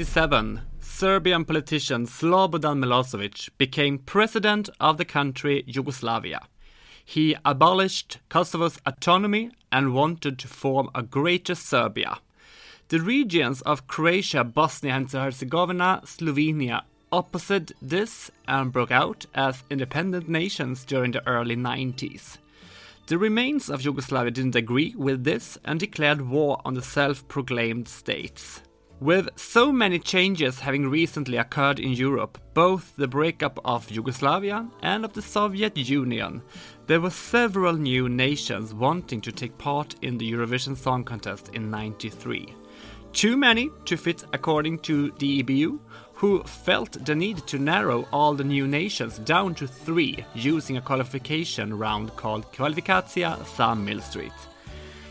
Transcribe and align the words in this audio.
1987, 0.00 0.62
Serbian 0.80 1.44
politician 1.44 2.06
Slobodan 2.06 2.82
Milosevic 2.82 3.50
became 3.58 3.98
president 3.98 4.70
of 4.80 4.96
the 4.96 5.04
country 5.04 5.62
Yugoslavia. 5.66 6.40
He 7.04 7.36
abolished 7.44 8.16
Kosovo's 8.30 8.80
autonomy 8.86 9.50
and 9.70 9.92
wanted 9.92 10.38
to 10.38 10.48
form 10.48 10.88
a 10.94 11.02
greater 11.02 11.54
Serbia. 11.54 12.18
The 12.88 13.00
regions 13.00 13.60
of 13.60 13.88
Croatia, 13.88 14.42
Bosnia 14.42 14.94
and 14.94 15.12
Herzegovina, 15.12 16.00
Slovenia 16.06 16.80
opposite 17.12 17.72
this 17.82 18.30
and 18.48 18.72
broke 18.72 18.90
out 18.90 19.26
as 19.34 19.64
independent 19.68 20.30
nations 20.30 20.86
during 20.86 21.10
the 21.10 21.28
early 21.28 21.56
90s. 21.56 22.38
The 23.08 23.18
remains 23.18 23.68
of 23.68 23.82
Yugoslavia 23.82 24.30
didn't 24.30 24.56
agree 24.56 24.94
with 24.96 25.24
this 25.24 25.58
and 25.62 25.78
declared 25.78 26.22
war 26.22 26.58
on 26.64 26.72
the 26.72 26.80
self 26.80 27.28
proclaimed 27.28 27.86
states. 27.86 28.62
With 29.00 29.30
so 29.36 29.72
many 29.72 29.98
changes 29.98 30.60
having 30.60 30.90
recently 30.90 31.38
occurred 31.38 31.80
in 31.80 31.92
Europe, 31.92 32.36
both 32.52 32.94
the 32.96 33.08
breakup 33.08 33.58
of 33.64 33.90
Yugoslavia 33.90 34.68
and 34.82 35.06
of 35.06 35.14
the 35.14 35.22
Soviet 35.22 35.74
Union, 35.74 36.42
there 36.86 37.00
were 37.00 37.08
several 37.08 37.72
new 37.72 38.10
nations 38.10 38.74
wanting 38.74 39.22
to 39.22 39.32
take 39.32 39.56
part 39.56 39.94
in 40.02 40.18
the 40.18 40.30
Eurovision 40.30 40.76
Song 40.76 41.02
Contest 41.02 41.48
in 41.54 41.70
93. 41.70 42.54
Too 43.14 43.38
many 43.38 43.70
to 43.86 43.96
fit 43.96 44.22
according 44.34 44.80
to 44.80 45.10
the 45.18 45.42
EBU, 45.42 45.78
who 46.12 46.42
felt 46.42 47.02
the 47.06 47.14
need 47.14 47.38
to 47.46 47.58
narrow 47.58 48.06
all 48.12 48.34
the 48.34 48.44
new 48.44 48.68
nations 48.68 49.18
down 49.20 49.54
to 49.54 49.66
three 49.66 50.22
using 50.34 50.76
a 50.76 50.82
qualification 50.82 51.72
round 51.72 52.14
called 52.16 52.52
Kvalifikacija 52.52 53.38
za 53.56 53.74
Millstreet. 53.74 54.50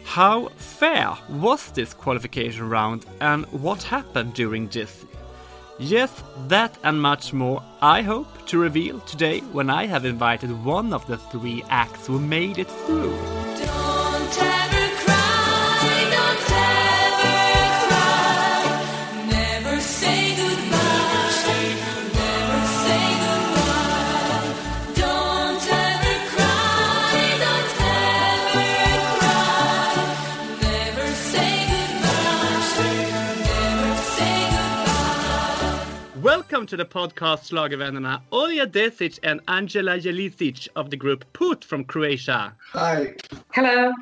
How 0.10 0.48
fair 0.58 1.16
was 1.30 1.72
this 1.72 1.94
qualification 1.94 2.68
round 2.68 3.06
and 3.22 3.46
what 3.52 3.84
happened 3.84 4.34
during 4.34 4.68
this? 4.68 5.06
Yes, 5.78 6.24
that 6.48 6.76
and 6.84 7.00
much 7.00 7.32
more 7.32 7.62
I 7.80 8.02
hope 8.02 8.48
to 8.48 8.58
reveal 8.58 9.02
today 9.02 9.42
when 9.42 9.70
I 9.70 9.86
have 9.86 10.06
invited 10.06 10.66
one 10.66 10.94
of 10.94 11.06
the 11.06 11.18
three 11.18 11.64
acts 11.70 12.08
who 12.08 12.18
made 12.18 12.58
it 12.58 12.72
through. 12.72 13.16
Welcome 36.60 36.78
to 36.78 36.84
the 36.84 36.86
podcast 36.86 37.48
Schlagervännerna, 37.48 38.22
Olja 38.34 38.68
Desic 38.68 39.18
and 39.24 39.40
Angela 39.48 39.98
Jelicic 39.98 40.68
of 40.76 40.90
the 40.90 40.98
group 40.98 41.24
Put 41.32 41.64
from 41.64 41.86
Croatia. 41.86 42.54
Hi. 42.74 43.16
Hello. 43.54 43.94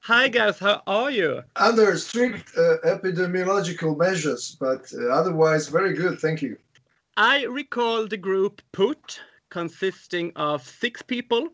Hi 0.00 0.26
guys, 0.26 0.58
how 0.58 0.82
are 0.88 1.12
you? 1.12 1.44
Under 1.54 1.96
strict 1.96 2.58
uh, 2.58 2.78
epidemiological 2.84 3.96
measures, 3.96 4.56
but 4.58 4.92
uh, 4.92 5.10
otherwise 5.10 5.68
very 5.68 5.94
good, 5.94 6.18
thank 6.18 6.42
you. 6.42 6.56
I 7.16 7.44
recall 7.44 8.08
the 8.08 8.16
group 8.16 8.62
Put, 8.72 9.20
consisting 9.50 10.32
of 10.34 10.66
six 10.66 11.02
people, 11.02 11.50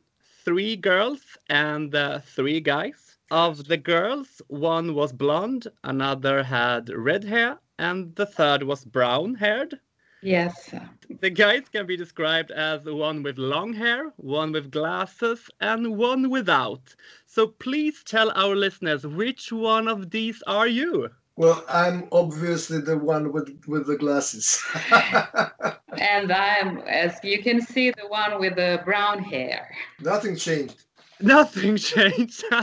three 0.46 0.76
girls 0.76 1.20
and 1.50 1.94
uh, 1.94 2.20
three 2.20 2.60
guys. 2.60 3.18
Of 3.30 3.66
the 3.66 3.76
girls, 3.76 4.40
one 4.46 4.94
was 4.94 5.12
blonde, 5.12 5.66
another 5.84 6.42
had 6.42 6.88
red 6.88 7.24
hair, 7.24 7.58
and 7.78 8.16
the 8.16 8.24
third 8.24 8.62
was 8.62 8.86
brown 8.86 9.34
haired. 9.34 9.78
Yes. 10.22 10.74
The 11.20 11.30
guys 11.30 11.62
can 11.70 11.86
be 11.86 11.96
described 11.96 12.50
as 12.50 12.84
one 12.84 13.22
with 13.22 13.38
long 13.38 13.72
hair, 13.72 14.12
one 14.16 14.52
with 14.52 14.70
glasses, 14.70 15.48
and 15.60 15.96
one 15.96 16.28
without. 16.28 16.94
So 17.26 17.46
please 17.46 18.02
tell 18.04 18.30
our 18.32 18.56
listeners 18.56 19.06
which 19.06 19.52
one 19.52 19.86
of 19.86 20.10
these 20.10 20.42
are 20.46 20.66
you? 20.66 21.10
Well, 21.36 21.64
I'm 21.68 22.08
obviously 22.10 22.80
the 22.80 22.98
one 22.98 23.32
with, 23.32 23.62
with 23.68 23.86
the 23.86 23.96
glasses. 23.96 24.60
and 26.00 26.32
I'm, 26.32 26.78
as 26.78 27.16
you 27.22 27.40
can 27.40 27.60
see, 27.60 27.90
the 27.90 28.08
one 28.08 28.40
with 28.40 28.56
the 28.56 28.82
brown 28.84 29.22
hair. 29.22 29.70
Nothing 30.00 30.34
changed. 30.34 30.82
Nothing 31.20 31.76
changed. 31.76 32.44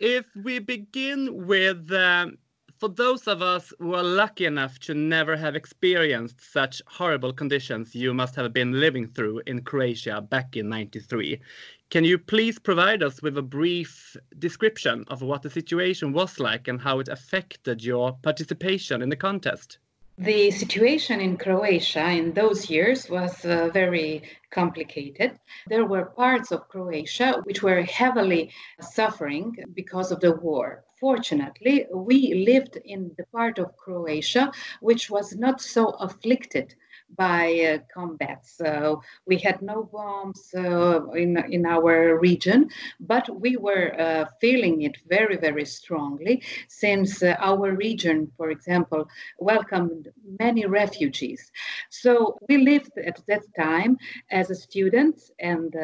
if 0.00 0.24
we 0.42 0.58
begin 0.58 1.46
with 1.46 1.92
um, 1.92 2.38
for 2.84 2.90
those 2.90 3.26
of 3.26 3.40
us 3.40 3.72
who 3.78 3.94
are 3.94 4.02
lucky 4.02 4.44
enough 4.44 4.78
to 4.78 4.92
never 4.92 5.38
have 5.38 5.56
experienced 5.56 6.38
such 6.52 6.82
horrible 6.84 7.32
conditions 7.32 7.94
you 7.94 8.12
must 8.12 8.34
have 8.34 8.52
been 8.52 8.78
living 8.78 9.06
through 9.08 9.40
in 9.46 9.62
Croatia 9.62 10.20
back 10.20 10.54
in 10.54 10.68
93, 10.68 11.40
can 11.88 12.04
you 12.04 12.18
please 12.18 12.58
provide 12.58 13.02
us 13.02 13.22
with 13.22 13.38
a 13.38 13.42
brief 13.42 14.18
description 14.38 15.02
of 15.08 15.22
what 15.22 15.40
the 15.40 15.48
situation 15.48 16.12
was 16.12 16.38
like 16.38 16.68
and 16.68 16.78
how 16.78 16.98
it 16.98 17.08
affected 17.08 17.82
your 17.82 18.18
participation 18.20 19.00
in 19.00 19.08
the 19.08 19.16
contest? 19.16 19.78
The 20.18 20.50
situation 20.50 21.20
in 21.22 21.38
Croatia 21.38 22.10
in 22.10 22.34
those 22.34 22.68
years 22.68 23.08
was 23.08 23.46
uh, 23.46 23.70
very 23.72 24.22
complicated. 24.50 25.40
There 25.68 25.86
were 25.86 26.04
parts 26.04 26.52
of 26.52 26.68
Croatia 26.68 27.40
which 27.44 27.62
were 27.62 27.82
heavily 27.82 28.52
suffering 28.80 29.56
because 29.74 30.12
of 30.12 30.20
the 30.20 30.32
war. 30.32 30.84
Fortunately, 31.04 31.86
we 31.92 32.32
lived 32.32 32.76
in 32.76 33.14
the 33.18 33.26
part 33.26 33.58
of 33.58 33.76
Croatia 33.76 34.50
which 34.80 35.10
was 35.10 35.36
not 35.36 35.60
so 35.60 35.88
afflicted 36.06 36.74
by 37.16 37.46
uh, 37.60 37.78
combat. 37.92 38.44
So 38.44 39.02
we 39.26 39.38
had 39.38 39.62
no 39.62 39.84
bombs 39.84 40.52
uh, 40.56 41.10
in, 41.12 41.36
in 41.50 41.66
our 41.66 42.18
region, 42.18 42.68
but 43.00 43.28
we 43.40 43.56
were 43.56 43.94
uh, 43.98 44.26
feeling 44.40 44.82
it 44.82 44.96
very, 45.08 45.36
very 45.36 45.64
strongly 45.64 46.42
since 46.68 47.22
our 47.22 47.72
region, 47.72 48.30
for 48.36 48.50
example, 48.50 49.08
welcomed 49.38 50.08
many 50.40 50.66
refugees. 50.66 51.52
So 51.90 52.38
we 52.48 52.58
lived 52.58 52.92
at 52.98 53.20
that 53.28 53.42
time 53.56 53.96
as 54.30 54.50
a 54.50 54.54
student 54.54 55.30
and 55.38 55.74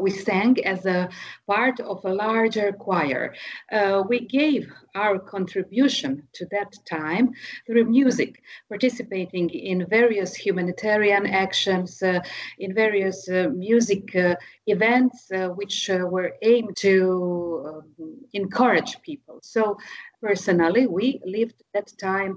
we 0.00 0.10
sang 0.10 0.64
as 0.64 0.86
a 0.86 1.08
part 1.46 1.80
of 1.80 2.04
a 2.04 2.12
larger 2.12 2.72
choir. 2.72 3.34
we 4.08 4.20
gave 4.20 4.72
our 4.94 5.18
contribution 5.18 6.26
to 6.32 6.46
that 6.46 6.76
time 6.88 7.32
through 7.66 7.84
music, 7.84 8.42
participating 8.68 9.50
in 9.50 9.86
various 9.88 10.34
humanitarian 10.34 11.26
actions 11.26 12.02
uh, 12.02 12.20
in 12.58 12.74
various 12.74 13.28
uh, 13.28 13.48
music 13.54 14.14
uh, 14.16 14.36
events, 14.66 15.30
which 15.56 15.90
were 15.90 16.32
aimed 16.42 16.76
to 16.76 17.84
um, 17.98 18.16
encourage 18.32 19.00
people. 19.02 19.38
So, 19.42 19.76
personally, 20.22 20.86
we 20.86 21.20
lived 21.24 21.62
that 21.74 21.92
time 21.98 22.36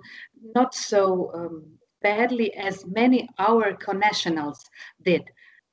not 0.56 0.74
so 0.74 1.32
um, 1.34 1.64
badly 2.02 2.54
as 2.56 2.86
many 2.86 3.30
our 3.38 3.74
connationals 3.74 4.60
did. 5.04 5.24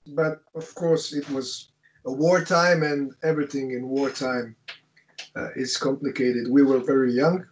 But 0.07 0.43
of 0.55 0.75
course, 0.75 1.13
it 1.13 1.29
was 1.31 1.69
a 2.05 2.13
wartime, 2.13 2.83
and 2.83 3.13
everything 3.23 3.71
in 3.71 3.89
wartime 3.89 4.57
uh, 5.37 5.49
is 5.57 5.77
complicated. 5.77 6.51
We 6.51 6.63
were 6.63 6.81
very 6.81 7.13
young. 7.13 7.47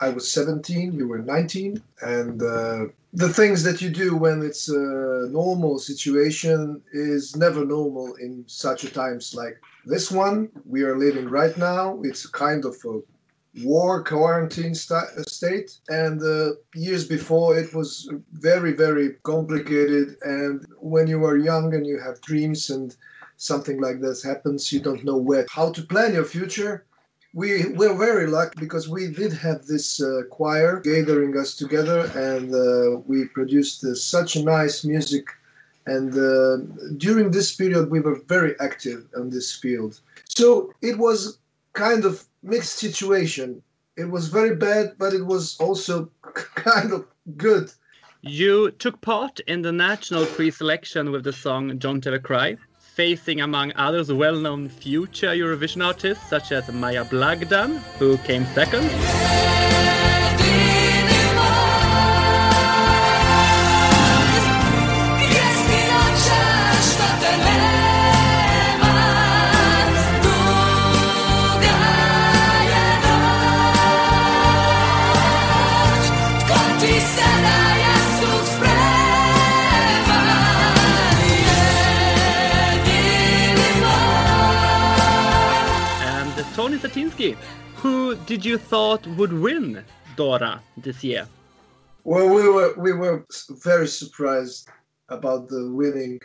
I 0.00 0.08
was 0.08 0.30
17, 0.30 0.92
you 0.92 1.06
were 1.08 1.18
19, 1.18 1.82
and 2.02 2.42
uh, 2.42 2.86
the 3.12 3.28
things 3.28 3.62
that 3.62 3.80
you 3.80 3.90
do 3.90 4.16
when 4.16 4.42
it's 4.42 4.68
a 4.68 5.28
normal 5.30 5.78
situation 5.78 6.82
is 6.92 7.36
never 7.36 7.64
normal 7.64 8.14
in 8.14 8.44
such 8.46 8.84
a 8.84 8.90
times 8.90 9.34
like 9.34 9.60
this 9.84 10.10
one. 10.10 10.48
We 10.66 10.82
are 10.82 10.98
living 10.98 11.28
right 11.28 11.56
now. 11.56 12.00
It's 12.02 12.26
kind 12.26 12.64
of 12.64 12.76
a 12.84 13.00
war 13.62 14.02
quarantine 14.02 14.74
st- 14.74 15.28
state. 15.28 15.78
And 15.88 16.22
uh, 16.22 16.52
years 16.74 17.06
before 17.06 17.58
it 17.58 17.74
was 17.74 18.10
very 18.32 18.72
very 18.72 19.14
complicated. 19.24 20.16
And 20.22 20.64
when 20.80 21.06
you 21.06 21.24
are 21.24 21.36
young 21.36 21.74
and 21.74 21.86
you 21.86 22.00
have 22.00 22.20
dreams 22.22 22.70
and 22.70 22.96
something 23.36 23.80
like 23.80 24.00
this 24.00 24.22
happens 24.22 24.70
you 24.72 24.78
don't 24.78 25.04
know 25.04 25.16
where 25.16 25.46
how 25.50 25.72
to 25.72 25.82
plan 25.82 26.14
your 26.14 26.24
future 26.24 26.84
we 27.32 27.66
were 27.72 27.94
very 27.94 28.26
lucky 28.26 28.60
because 28.60 28.88
we 28.88 29.08
did 29.08 29.32
have 29.32 29.64
this 29.64 30.02
uh, 30.02 30.22
choir 30.30 30.80
gathering 30.80 31.36
us 31.36 31.54
together 31.56 32.10
and 32.14 32.54
uh, 32.54 33.00
we 33.06 33.24
produced 33.26 33.82
uh, 33.84 33.94
such 33.94 34.36
nice 34.36 34.84
music. 34.84 35.26
And 35.86 36.12
uh, 36.14 36.58
during 36.98 37.30
this 37.30 37.54
period 37.54 37.90
we 37.90 38.00
were 38.00 38.20
very 38.28 38.54
active 38.60 39.06
on 39.16 39.30
this 39.30 39.54
field. 39.54 40.00
So 40.28 40.72
it 40.82 40.98
was 40.98 41.38
kind 41.72 42.04
of 42.04 42.24
mixed 42.42 42.78
situation. 42.78 43.62
It 43.96 44.10
was 44.10 44.28
very 44.28 44.54
bad 44.54 44.92
but 44.98 45.14
it 45.14 45.24
was 45.24 45.56
also 45.58 46.10
kind 46.54 46.92
of 46.92 47.06
good. 47.36 47.72
You 48.20 48.70
took 48.72 49.00
part 49.00 49.40
in 49.40 49.62
the 49.62 49.72
national 49.72 50.26
pre-selection 50.26 51.10
with 51.10 51.24
the 51.24 51.32
song 51.32 51.78
don't 51.78 52.06
ever 52.06 52.18
cry 52.18 52.58
facing, 52.94 53.40
among 53.40 53.72
others, 53.76 54.12
well 54.12 54.36
known 54.36 54.68
future 54.68 55.28
Eurovision 55.28 55.84
artists 55.84 56.28
such 56.28 56.52
as 56.52 56.70
Maya 56.70 57.04
Blagdan, 57.04 57.78
who 57.98 58.18
came 58.18 58.44
second. 58.54 58.84
Who 86.92 88.16
did 88.26 88.44
you 88.44 88.58
thought 88.58 89.06
would 89.16 89.32
win 89.32 89.82
Dora 90.14 90.60
this 90.76 91.02
year? 91.02 91.26
Well, 92.04 92.28
we 92.28 92.46
were 92.46 92.74
we 92.76 92.92
were 92.92 93.24
very 93.48 93.86
surprised 93.86 94.68
about 95.08 95.48
the 95.48 95.70
winning 95.70 96.20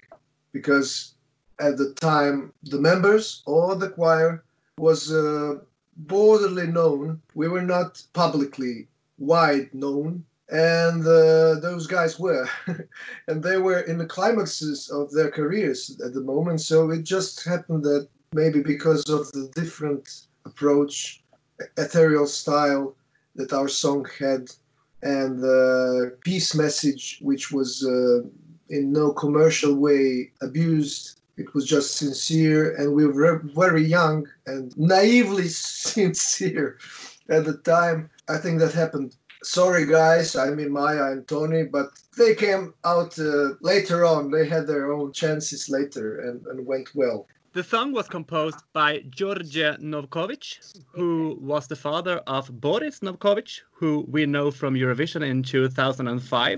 because 0.52 1.14
at 1.60 1.78
the 1.78 1.94
time 1.94 2.52
the 2.64 2.82
members 2.82 3.44
or 3.46 3.76
the 3.76 3.92
choir 3.92 4.44
was 4.78 5.10
uh, 5.10 5.60
borderly 6.06 6.68
known. 6.68 7.22
We 7.34 7.48
were 7.48 7.68
not 7.76 8.04
publicly 8.12 8.90
wide 9.20 9.74
known, 9.74 10.26
and 10.50 11.02
uh, 11.08 11.62
those 11.62 11.88
guys 11.88 12.20
were, 12.20 12.46
and 13.30 13.42
they 13.42 13.58
were 13.58 13.80
in 13.80 13.98
the 13.98 14.06
climaxes 14.06 14.90
of 14.90 15.14
their 15.14 15.32
careers 15.32 15.98
at 16.04 16.14
the 16.14 16.28
moment. 16.34 16.60
So 16.60 16.92
it 16.92 17.04
just 17.04 17.46
happened 17.46 17.84
that 17.84 18.10
maybe 18.34 18.62
because 18.62 19.10
of 19.10 19.32
the 19.32 19.50
different 19.56 20.27
approach, 20.48 21.24
ethereal 21.78 22.28
style 22.28 22.96
that 23.36 23.54
our 23.54 23.68
song 23.68 24.08
had, 24.20 24.44
and 25.04 25.40
the 25.40 26.18
peace 26.24 26.56
message, 26.56 27.20
which 27.22 27.52
was 27.52 27.86
uh, 27.86 28.28
in 28.70 28.92
no 28.92 29.12
commercial 29.12 29.74
way 29.76 30.32
abused. 30.42 31.22
It 31.38 31.54
was 31.54 31.66
just 31.66 31.98
sincere, 31.98 32.76
and 32.78 32.94
we 32.94 33.06
were 33.06 33.44
very 33.64 33.84
young 33.84 34.28
and 34.48 34.76
naively 34.78 35.48
sincere 35.94 36.80
at 37.30 37.46
the 37.46 37.58
time. 37.58 38.10
I 38.28 38.38
think 38.38 38.60
that 38.60 38.74
happened. 38.74 39.16
Sorry, 39.44 39.86
guys, 39.86 40.36
I 40.36 40.50
mean 40.50 40.72
Maya 40.72 41.12
and 41.12 41.28
Tony, 41.28 41.64
but 41.64 41.90
they 42.18 42.34
came 42.34 42.74
out 42.84 43.18
uh, 43.20 43.50
later 43.62 44.04
on. 44.04 44.32
They 44.32 44.48
had 44.48 44.66
their 44.66 44.92
own 44.92 45.14
chances 45.14 45.70
later 45.70 46.22
and, 46.22 46.44
and 46.48 46.66
went 46.66 46.96
well. 46.96 47.28
The 47.54 47.64
song 47.64 47.92
was 47.94 48.08
composed 48.08 48.62
by 48.74 49.00
George 49.10 49.56
Novkovic, 49.56 50.84
who 50.92 51.38
was 51.42 51.68
the 51.68 51.76
father 51.76 52.18
of 52.28 52.62
Boris 52.62 53.00
Novkovic, 53.00 53.62
who 53.72 54.06
we 54.08 54.26
know 54.26 54.52
from 54.52 54.76
Eurovision 54.76 55.24
in 55.28 55.44
2005. 55.44 56.58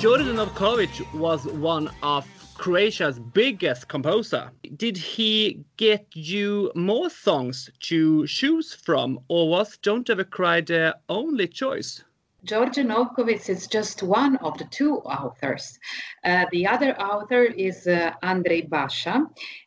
Jordan 0.00 0.36
Novkovic 0.36 1.12
was 1.12 1.44
one 1.44 1.90
of 2.02 2.26
Croatia's 2.54 3.18
biggest 3.18 3.88
composer. 3.88 4.50
Did 4.76 4.96
he 4.96 5.62
get 5.76 6.06
you 6.14 6.72
more 6.74 7.10
songs 7.10 7.68
to 7.80 8.26
choose 8.26 8.72
from, 8.72 9.20
or 9.28 9.50
was 9.50 9.76
Don't 9.76 10.08
Ever 10.08 10.24
Cry 10.24 10.62
the 10.62 10.96
only 11.10 11.46
choice? 11.46 12.02
George 12.44 12.76
Novkovic 12.76 13.48
is 13.48 13.66
just 13.66 14.02
one 14.02 14.36
of 14.36 14.56
the 14.56 14.64
two 14.64 14.96
authors. 14.98 15.78
Uh, 16.24 16.46
the 16.52 16.66
other 16.66 16.98
author 16.98 17.44
is 17.44 17.86
uh, 17.86 18.12
Andrei 18.22 18.62
Basha, 18.62 19.26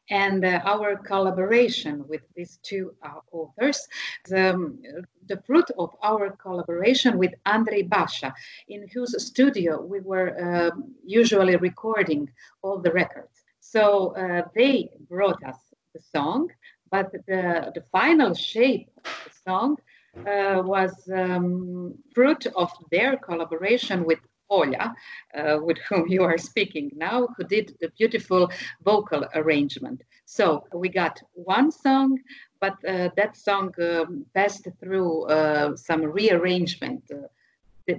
and 0.10 0.44
uh, 0.44 0.60
our 0.66 0.96
collaboration 0.96 2.04
with 2.08 2.22
these 2.36 2.60
two 2.64 2.96
uh, 3.04 3.20
authors, 3.32 3.88
the, 4.28 4.54
um, 4.54 4.80
the 5.28 5.42
fruit 5.46 5.70
of 5.78 5.96
our 6.04 6.32
collaboration 6.32 7.18
with 7.18 7.34
Andrei 7.46 7.84
Basha, 7.84 8.34
in 8.68 8.88
whose 8.88 9.24
studio 9.24 9.82
we 9.82 10.00
were 10.00 10.72
um, 10.72 10.96
usually 11.06 11.56
recording 11.58 12.30
all 12.64 12.80
the 12.80 12.92
records. 12.92 13.44
So 13.60 14.16
uh, 14.16 14.44
they 14.56 14.90
brought 15.10 15.44
us 15.44 15.58
the 15.94 16.02
song, 16.12 16.50
but 16.92 17.12
the, 17.12 17.72
the 17.76 17.84
final 17.92 18.34
shape 18.34 18.90
of 18.98 19.04
the 19.26 19.32
song 19.50 19.78
uh, 20.18 20.62
was 20.64 20.94
um, 21.14 21.96
fruit 22.14 22.46
of 22.56 22.72
their 22.92 23.18
collaboration 23.18 24.06
with 24.06 24.20
Olja, 24.52 24.94
uh, 25.36 25.60
with 25.62 25.78
whom 25.90 26.08
you 26.08 26.24
are 26.24 26.38
speaking 26.38 26.92
now, 26.96 27.28
who 27.36 27.44
did 27.44 27.76
the 27.82 27.90
beautiful 27.98 28.50
vocal 28.84 29.26
arrangement. 29.36 30.02
So 30.26 30.66
we 30.74 30.90
got 30.90 31.22
one 31.34 31.72
song, 31.72 32.20
but 32.60 32.76
uh, 32.88 33.10
that 33.18 33.36
song 33.36 33.74
um, 33.82 34.26
passed 34.34 34.68
through 34.80 35.24
uh, 35.26 35.76
some 35.76 36.04
rearrangement. 36.04 37.04
Uh, 37.12 37.28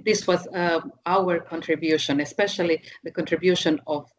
this 0.03 0.25
was 0.25 0.47
uh, 0.47 0.81
our 1.05 1.39
contribution, 1.39 2.19
especially 2.19 2.81
the 3.03 3.11
contribution 3.11 3.79
of 3.85 4.09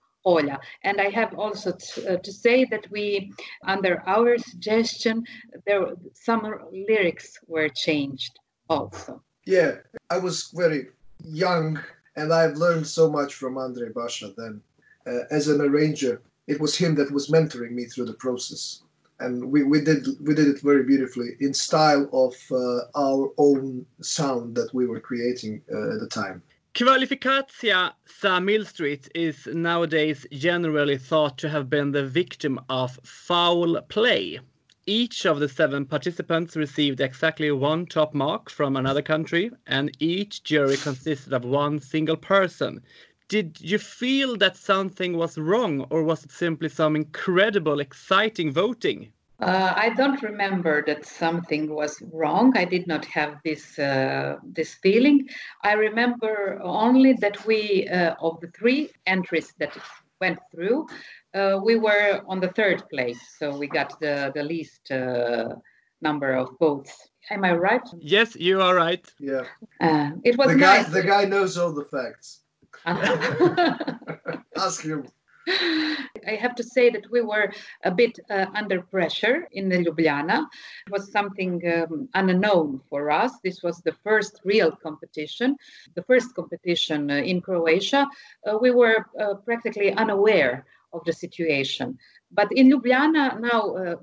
And 0.82 1.00
I 1.00 1.08
have 1.10 1.34
also 1.38 1.72
to, 1.72 2.14
uh, 2.14 2.16
to 2.18 2.32
say 2.32 2.64
that 2.66 2.90
we, 2.90 3.32
under 3.64 4.02
our 4.06 4.36
suggestion, 4.38 5.24
there 5.66 5.86
some 6.14 6.42
lyrics 6.72 7.38
were 7.46 7.68
changed 7.68 8.38
also. 8.68 9.22
Yeah, 9.46 9.76
I 10.10 10.18
was 10.18 10.50
very 10.52 10.88
young, 11.24 11.78
and 12.16 12.32
I've 12.32 12.56
learned 12.56 12.86
so 12.86 13.08
much 13.08 13.34
from 13.34 13.56
Andre 13.56 13.90
Basha. 13.90 14.32
Then, 14.36 14.60
uh, 15.06 15.20
as 15.30 15.46
an 15.48 15.60
arranger, 15.60 16.20
it 16.48 16.60
was 16.60 16.76
him 16.76 16.96
that 16.96 17.12
was 17.12 17.30
mentoring 17.30 17.72
me 17.72 17.84
through 17.84 18.06
the 18.06 18.14
process, 18.14 18.82
and 19.20 19.52
we, 19.52 19.62
we 19.62 19.80
did 19.80 20.06
we 20.26 20.34
did 20.34 20.48
it 20.48 20.60
very 20.60 20.82
beautifully 20.82 21.36
in 21.38 21.54
style 21.54 22.08
of 22.12 22.34
uh, 22.50 22.80
our 22.96 23.32
own 23.38 23.86
sound 24.00 24.56
that 24.56 24.74
we 24.74 24.86
were 24.86 25.00
creating 25.00 25.62
uh, 25.72 25.94
at 25.94 26.00
the 26.00 26.08
time. 26.08 26.42
Kvalifikacija 26.76 27.92
za 28.20 28.38
Millstreet 28.40 29.08
is 29.14 29.46
nowadays 29.46 30.26
generally 30.30 30.98
thought 30.98 31.38
to 31.38 31.48
have 31.48 31.70
been 31.70 31.92
the 31.92 32.04
victim 32.04 32.58
of 32.68 32.98
foul 33.02 33.80
play. 33.88 34.40
Each 34.84 35.24
of 35.24 35.40
the 35.40 35.48
seven 35.48 35.86
participants 35.86 36.54
received 36.54 37.00
exactly 37.00 37.50
one 37.50 37.86
top 37.86 38.12
mark 38.12 38.50
from 38.50 38.76
another 38.76 39.00
country, 39.00 39.50
and 39.66 39.90
each 40.00 40.42
jury 40.42 40.76
consisted 40.76 41.32
of 41.32 41.46
one 41.46 41.80
single 41.80 42.18
person. 42.18 42.82
Did 43.28 43.58
you 43.58 43.78
feel 43.78 44.36
that 44.36 44.58
something 44.58 45.16
was 45.16 45.38
wrong, 45.38 45.86
or 45.88 46.02
was 46.02 46.24
it 46.24 46.30
simply 46.30 46.68
some 46.68 46.94
incredible, 46.94 47.80
exciting 47.80 48.52
voting? 48.52 49.12
Uh, 49.40 49.72
I 49.76 49.90
don't 49.90 50.22
remember 50.22 50.82
that 50.86 51.04
something 51.04 51.74
was 51.74 52.02
wrong. 52.10 52.56
I 52.56 52.64
did 52.64 52.86
not 52.86 53.04
have 53.06 53.36
this 53.44 53.78
uh, 53.78 54.36
this 54.42 54.74
feeling. 54.74 55.28
I 55.62 55.72
remember 55.74 56.58
only 56.62 57.12
that 57.20 57.44
we, 57.46 57.86
uh, 57.88 58.14
of 58.20 58.40
the 58.40 58.48
three 58.58 58.90
entries 59.06 59.52
that 59.58 59.76
went 60.20 60.38
through, 60.50 60.86
uh, 61.34 61.60
we 61.62 61.76
were 61.76 62.22
on 62.26 62.40
the 62.40 62.48
third 62.48 62.82
place. 62.88 63.20
So 63.38 63.56
we 63.58 63.66
got 63.66 64.00
the 64.00 64.32
the 64.34 64.42
least 64.42 64.90
uh, 64.90 65.54
number 66.00 66.32
of 66.32 66.48
votes. 66.58 66.92
Am 67.30 67.44
I 67.44 67.52
right? 67.52 67.86
Yes, 68.00 68.36
you 68.36 68.62
are 68.62 68.74
right. 68.74 69.04
Yeah. 69.20 69.44
Uh, 69.80 70.12
it 70.24 70.38
was 70.38 70.48
the 70.48 70.56
nice. 70.56 70.88
The 70.88 71.02
guy 71.02 71.24
knows 71.26 71.58
all 71.58 71.72
the 71.72 71.84
facts. 71.84 72.40
Ask 74.56 74.82
him. 74.82 75.06
I 75.48 76.34
have 76.40 76.54
to 76.56 76.64
say 76.64 76.90
that 76.90 77.10
we 77.10 77.20
were 77.20 77.52
a 77.84 77.90
bit 77.90 78.18
uh, 78.30 78.46
under 78.54 78.82
pressure 78.82 79.46
in 79.52 79.68
Ljubljana. 79.68 80.46
It 80.86 80.92
was 80.92 81.12
something 81.12 81.62
um, 81.72 82.08
unknown 82.14 82.80
for 82.90 83.10
us. 83.10 83.32
This 83.44 83.62
was 83.62 83.80
the 83.80 83.94
first 84.04 84.40
real 84.44 84.72
competition, 84.72 85.56
the 85.94 86.02
first 86.02 86.34
competition 86.34 87.10
uh, 87.10 87.14
in 87.14 87.40
Croatia. 87.40 88.08
Uh, 88.46 88.58
we 88.60 88.70
were 88.70 89.06
uh, 89.20 89.34
practically 89.34 89.92
unaware 89.92 90.66
of 90.92 91.04
the 91.04 91.12
situation. 91.12 91.98
But 92.32 92.50
in 92.52 92.70
Ljubljana, 92.70 93.40
now 93.40 93.76
uh, 93.76 93.96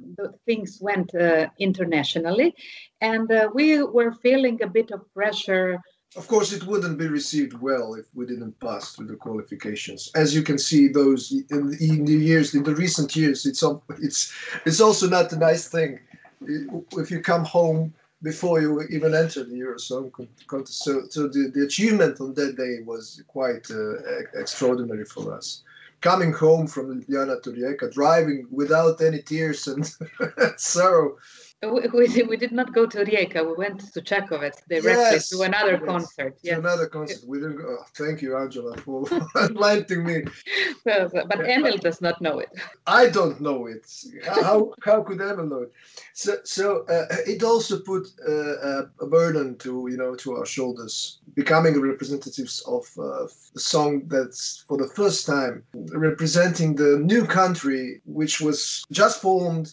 things 0.45 0.79
went 0.79 1.13
uh, 1.15 1.47
internationally, 1.59 2.55
and 3.01 3.29
we 3.53 3.83
were 3.83 4.13
feeling 4.13 4.62
a 4.62 4.67
bit 4.67 4.91
of 4.91 5.13
pressure 5.13 5.79
of 6.15 6.27
course, 6.27 6.53
it 6.53 6.65
wouldn't 6.65 6.98
be 6.98 7.08
received 7.08 7.53
well 7.60 7.96
if 7.96 8.05
we 8.13 8.25
didn't 8.25 8.60
pass 8.60 8.96
through 8.96 9.08
the 9.08 9.15
qualifications. 9.15 10.12
As 10.15 10.36
you 10.36 10.43
can 10.43 10.58
see, 10.58 10.88
those 10.88 11.32
in, 11.50 11.75
in 11.79 12.05
the 12.05 12.13
years, 12.13 12.53
in 12.53 12.63
the 12.63 12.75
recent 12.75 13.15
years, 13.15 13.46
it's 13.46 13.63
it's 14.00 14.34
it's 14.65 14.82
also 14.82 15.10
not 15.10 15.34
a 15.34 15.38
nice 15.38 15.67
thing 15.67 16.00
if 16.48 17.12
you 17.12 17.22
come 17.22 17.46
home 17.46 17.93
before 18.22 18.62
you 18.62 18.82
even 18.89 19.13
enter 19.13 19.43
the 19.43 19.60
Eurosong 19.60 20.12
contest. 20.48 20.84
So, 20.84 21.03
so 21.10 21.27
the, 21.27 21.51
the 21.53 21.65
achievement 21.65 22.22
on 22.22 22.34
that 22.36 22.55
day 22.55 22.79
was 22.86 23.22
quite 23.27 23.70
uh, 23.70 24.39
extraordinary 24.39 25.05
for 25.05 25.34
us. 25.34 25.63
Coming 26.01 26.34
home 26.34 26.67
from 26.67 27.01
Ljubljana 27.01 27.41
to 27.43 27.51
Rijeka, 27.51 27.91
driving 27.91 28.48
without 28.51 29.01
any 29.01 29.22
tears 29.22 29.67
and 29.67 29.86
sorrow, 30.58 31.17
We, 31.72 31.88
we, 32.08 32.24
we 32.29 32.38
did 32.38 32.51
not 32.51 32.74
go 32.74 32.86
to 32.86 32.98
Rijeka. 33.00 33.46
We 33.46 33.53
went 33.53 33.93
to 33.93 34.01
Čakovec 34.01 34.53
directly 34.70 34.91
Yes, 34.91 35.29
to 35.29 35.41
another 35.43 35.74
yes, 35.74 35.82
concert. 35.86 36.39
To 36.43 36.58
another 36.58 36.88
concert. 36.88 37.20
We 37.27 37.39
didn't 37.39 37.58
go. 37.58 37.77
oh, 37.79 37.86
thank 37.96 38.22
you, 38.22 38.38
Angela, 38.38 38.77
for 38.77 39.05
enlightening 39.38 40.05
me. 40.05 40.24
So- 40.84 41.10
so- 41.13 41.25
but 41.27 41.39
Emil 41.50 41.77
does 41.77 42.01
not 42.01 42.22
know 42.22 42.39
it. 42.39 42.50
I 42.88 43.08
don't 43.10 43.39
know 43.39 43.67
it. 43.67 43.86
How 44.25 44.74
how, 44.84 45.01
could 45.01 45.22
Emil 45.22 45.46
know 45.46 45.62
it? 45.63 45.72
So 46.13 46.38
so 46.43 46.86
uh, 46.88 47.05
it 47.25 47.41
also 47.43 47.79
put 47.79 48.08
uh, 48.27 48.55
a- 48.72 48.89
a 49.00 49.08
burden 49.08 49.58
to 49.60 49.88
you 49.89 49.98
know 49.98 50.15
to 50.15 50.36
our 50.38 50.46
shoulders, 50.46 51.20
becoming 51.36 51.79
representatives 51.79 52.62
of 52.67 52.84
uh, 53.00 53.27
the 53.53 53.60
song 53.74 54.03
that's 54.08 54.65
for 54.67 54.77
the 54.77 54.88
first 55.00 55.25
time 55.25 55.63
representing 56.08 56.75
the 56.75 57.00
new 57.00 57.25
country 57.25 58.01
which 58.05 58.41
was 58.41 58.84
just 58.91 59.22
formed 59.22 59.67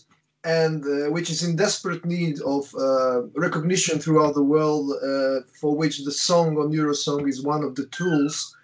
and 0.44 0.84
uh, 0.84 1.10
which 1.10 1.30
is 1.30 1.42
in 1.42 1.56
desperate 1.56 2.04
need 2.04 2.40
of 2.40 2.74
uh, 2.74 3.22
recognition 3.34 3.98
throughout 3.98 4.34
the 4.34 4.42
world, 4.42 4.92
uh, 5.02 5.40
for 5.60 5.76
which 5.76 6.04
the 6.04 6.12
song 6.12 6.56
on 6.58 6.72
Eurosong 6.72 7.28
is 7.28 7.42
one 7.42 7.62
of 7.62 7.74
the 7.74 7.86
tools, 7.86 8.56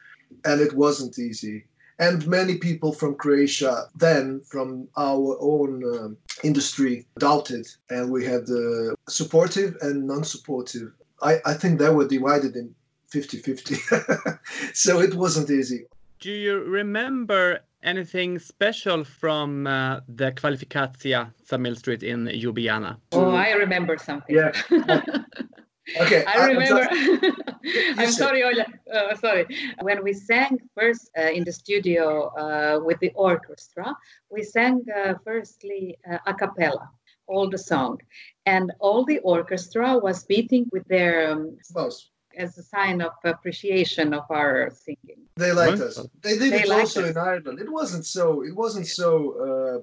and 0.44 0.60
it 0.60 0.72
wasn't 0.72 1.18
easy. 1.18 1.64
And 1.98 2.26
many 2.26 2.56
people 2.58 2.92
from 2.92 3.14
Croatia 3.14 3.88
then 3.94 4.40
from 4.40 4.88
our 4.96 5.36
own 5.40 5.82
um, 5.96 6.16
industry 6.44 7.06
doubted 7.18 7.66
and 7.88 8.10
we 8.10 8.24
had 8.24 8.44
uh, 8.50 8.94
supportive 9.08 9.76
and 9.80 10.06
non-supportive. 10.06 10.92
I, 11.22 11.40
I 11.46 11.54
think 11.54 11.78
they 11.78 11.88
were 11.88 12.06
divided 12.06 12.54
in 12.54 12.74
50-50 13.14 14.38
so 14.74 15.00
it 15.00 15.14
wasn't 15.14 15.50
easy. 15.50 15.86
Do 16.20 16.30
you 16.30 16.58
remember 16.64 17.60
anything 17.82 18.38
special 18.38 19.04
from 19.04 19.66
uh, 19.66 20.00
the 20.08 20.32
Kvalifikatsia 20.32 21.30
Mill 21.58 21.76
Street 21.76 22.02
in 22.02 22.26
Ljubljana? 22.26 22.96
Oh, 23.12 23.30
I 23.30 23.52
remember 23.52 23.96
something. 23.98 24.36
yeah 24.36 24.52
okay 26.00 26.24
I 26.26 26.32
I'm 26.38 26.56
remember. 26.56 26.88
I'm 27.98 28.10
sorry, 28.10 28.42
Ola. 28.44 28.66
Uh, 28.92 29.14
sorry. 29.16 29.46
When 29.82 30.02
we 30.02 30.12
sang 30.12 30.58
first 30.74 31.10
uh, 31.18 31.30
in 31.30 31.44
the 31.44 31.52
studio 31.52 32.28
uh, 32.36 32.80
with 32.84 32.98
the 33.00 33.12
orchestra, 33.14 33.94
we 34.30 34.42
sang 34.42 34.84
uh, 34.94 35.14
firstly 35.24 35.96
uh, 36.10 36.18
a 36.26 36.34
cappella, 36.34 36.90
all 37.26 37.48
the 37.50 37.58
song, 37.58 37.98
and 38.46 38.72
all 38.80 39.04
the 39.04 39.18
orchestra 39.20 39.98
was 39.98 40.24
beating 40.24 40.66
with 40.72 40.86
their 40.88 41.32
um, 41.32 41.56
Mouse. 41.74 42.10
As 42.36 42.58
a 42.58 42.62
sign 42.62 43.00
of 43.00 43.12
appreciation 43.24 44.12
of 44.12 44.24
our 44.30 44.70
singing. 44.70 45.20
they 45.36 45.52
liked 45.52 45.80
us. 45.80 45.96
They 46.22 46.38
did 46.38 46.52
They 46.52 46.62
it 46.62 46.68
liked 46.68 46.80
also 46.82 47.04
us. 47.04 47.10
in 47.10 47.16
ireland. 47.18 47.58
It 47.60 47.70
wasn't 47.70 48.04
so 48.06 48.42
it 48.42 48.54
wasn't 48.54 48.86
so 48.86 49.08
uh, 49.46 49.78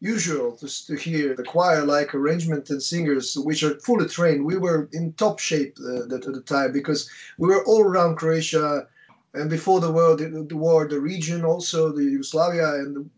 usual 0.00 0.56
to, 0.56 0.86
to 0.86 0.94
hear 0.96 1.34
the 1.34 1.42
choir 1.42 1.84
like 1.84 2.14
arrangement 2.14 2.70
and 2.70 2.82
singers 2.82 3.36
which 3.36 3.62
are 3.62 3.78
fully 3.80 4.08
trained. 4.08 4.44
We 4.44 4.56
were 4.56 4.88
in 4.92 5.12
top 5.14 5.38
shape 5.38 5.76
uh, 5.80 6.14
at 6.14 6.22
the 6.22 6.42
time 6.46 6.72
because 6.72 7.10
we 7.38 7.48
were 7.48 7.64
all 7.66 7.82
around 7.82 8.16
croatia 8.16 8.86
and 9.34 9.50
before 9.50 9.80
the 9.80 9.92
war 9.92 10.16
the, 10.16 10.46
the 10.48 10.56
war 10.56 10.86
the 10.88 11.00
region 11.00 11.44
also 11.44 11.92
the 11.92 12.04
yugoslavia 12.04 12.68
and 12.74 13.10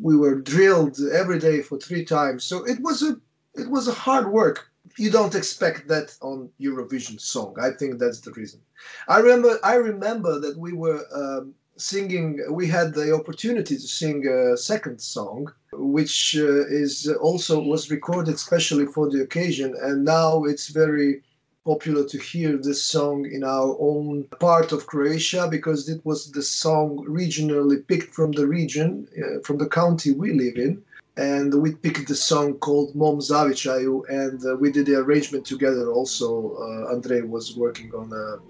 we 0.00 0.16
were 0.16 0.36
drilled 0.40 0.98
every 1.12 1.38
day 1.38 1.62
for 1.62 1.78
three 1.78 2.04
times. 2.04 2.44
So 2.44 2.64
it 2.64 2.80
was 2.80 3.02
a 3.02 3.16
it 3.54 3.68
was 3.68 3.86
a 3.88 3.92
hard 3.92 4.32
work 4.32 4.71
you 4.98 5.10
don't 5.10 5.34
expect 5.34 5.88
that 5.88 6.16
on 6.20 6.48
eurovision 6.60 7.20
song. 7.20 7.56
I 7.60 7.70
think 7.70 7.98
that's 7.98 8.20
the 8.20 8.32
reason. 8.32 8.60
I 9.08 9.18
remember 9.18 9.58
i 9.62 9.74
remember 9.74 10.38
that 10.40 10.56
we 10.58 10.72
were 10.72 11.02
um, 11.14 11.54
singing 11.76 12.40
we 12.50 12.66
had 12.66 12.94
the 12.94 13.14
opportunity 13.14 13.76
to 13.76 13.88
sing 14.00 14.26
a 14.26 14.56
second 14.56 15.00
song 15.00 15.52
which 15.72 16.36
uh, 16.38 16.66
is 16.66 17.08
also 17.20 17.60
was 17.60 17.90
recorded 17.90 18.38
specially 18.38 18.86
for 18.86 19.08
the 19.10 19.22
occasion. 19.22 19.74
And 19.80 20.04
now 20.04 20.44
it's 20.44 20.68
very 20.68 21.22
popular 21.64 22.04
to 22.04 22.18
hear 22.18 22.56
this 22.56 22.82
song 22.84 23.24
in 23.30 23.44
our 23.44 23.76
own 23.78 24.24
part 24.40 24.72
of 24.72 24.86
croatia 24.86 25.48
because 25.50 25.88
it 25.88 26.04
was 26.04 26.30
the 26.32 26.42
song 26.42 27.04
regionally 27.08 27.86
picked 27.86 28.12
from 28.12 28.32
the 28.32 28.46
region 28.46 29.06
uh, 29.16 29.40
from 29.44 29.58
the 29.58 29.68
county 29.68 30.10
we 30.10 30.32
live 30.32 30.56
in 30.56 30.82
and 31.16 31.52
we 31.62 31.74
picked 31.74 32.08
the 32.08 32.14
song 32.14 32.54
called 32.54 32.94
Mom 32.94 33.18
Zavičaju, 33.18 34.08
and 34.08 34.44
uh, 34.46 34.56
we 34.56 34.72
did 34.72 34.86
the 34.86 34.94
arrangement 34.94 35.44
together. 35.44 35.92
Also, 35.92 36.54
uh, 36.56 37.26
was 37.26 37.56
working 37.56 37.92
on 37.94 38.08
the 38.08 38.40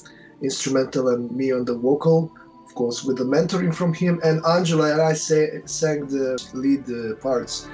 instrumental 0.42 1.08
and 1.08 1.30
me 1.32 1.52
on 1.52 1.64
the 1.64 1.74
vocal, 1.74 2.32
of 2.64 2.74
course, 2.74 3.02
with 3.04 3.18
the 3.18 3.24
mentoring 3.24 3.74
from 3.74 3.92
him. 3.92 4.20
And 4.22 4.44
Angela 4.46 4.92
and 4.92 5.02
I 5.02 5.14
say, 5.14 5.62
sang 5.64 6.06
the 6.06 6.40
lead 6.54 6.88
uh, 6.88 7.16
parts. 7.20 7.66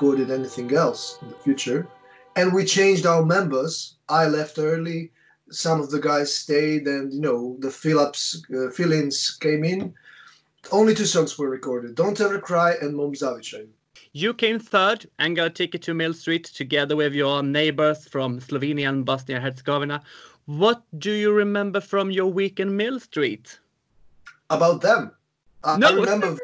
Recorded 0.00 0.30
anything 0.30 0.74
else 0.74 1.18
in 1.20 1.28
the 1.28 1.34
future. 1.34 1.86
And 2.34 2.54
we 2.54 2.64
changed 2.64 3.04
our 3.04 3.22
members. 3.22 3.96
I 4.08 4.28
left 4.28 4.58
early. 4.58 5.12
Some 5.50 5.78
of 5.78 5.90
the 5.90 6.00
guys 6.00 6.34
stayed, 6.34 6.86
and 6.86 7.12
you 7.12 7.20
know 7.20 7.58
the 7.58 7.70
fill-ups, 7.70 8.42
uh, 8.56 8.70
fill-ins 8.70 9.36
came 9.42 9.62
in. 9.62 9.92
Only 10.72 10.94
two 10.94 11.04
songs 11.04 11.36
were 11.36 11.50
recorded: 11.50 11.96
"Don't 11.96 12.18
Ever 12.18 12.38
Cry" 12.38 12.76
and 12.80 12.96
"Mom 12.96 13.12
Zavičaju." 13.12 13.68
You 14.12 14.32
came 14.32 14.58
third 14.58 15.04
and 15.18 15.36
got 15.36 15.48
a 15.48 15.50
ticket 15.50 15.82
to 15.82 15.92
Millstreet 15.92 16.44
together 16.44 16.96
with 16.96 17.12
your 17.12 17.42
neighbors 17.42 18.08
from 18.08 18.40
Slovenia 18.40 18.88
and 18.88 19.04
Bosnia 19.04 19.38
Herzegovina. 19.38 20.00
What 20.46 20.82
do 20.98 21.12
you 21.12 21.30
remember 21.30 21.82
from 21.82 22.10
your 22.10 22.32
week 22.32 22.58
in 22.58 22.74
Millstreet? 22.74 23.58
About 24.48 24.80
them, 24.80 25.10
I, 25.62 25.74
I 25.74 25.92
remember. 25.92 26.38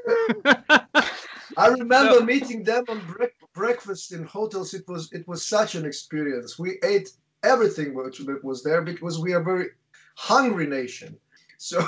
I 1.56 1.68
remember 1.68 2.22
meeting 2.22 2.64
them 2.64 2.84
on 2.88 3.00
brec- 3.00 3.35
breakfast 3.56 4.12
in 4.12 4.22
hotels. 4.24 4.74
It 4.74 4.86
was 4.86 5.12
it 5.12 5.26
was 5.26 5.40
such 5.56 5.74
an 5.74 5.84
experience. 5.84 6.58
We 6.58 6.70
ate 6.92 7.08
everything 7.42 7.88
which 7.94 8.18
that 8.18 8.44
was 8.44 8.62
there 8.62 8.82
because 8.82 9.18
we 9.18 9.32
are 9.36 9.42
very 9.52 9.68
hungry 10.14 10.66
nation. 10.80 11.10
So 11.58 11.78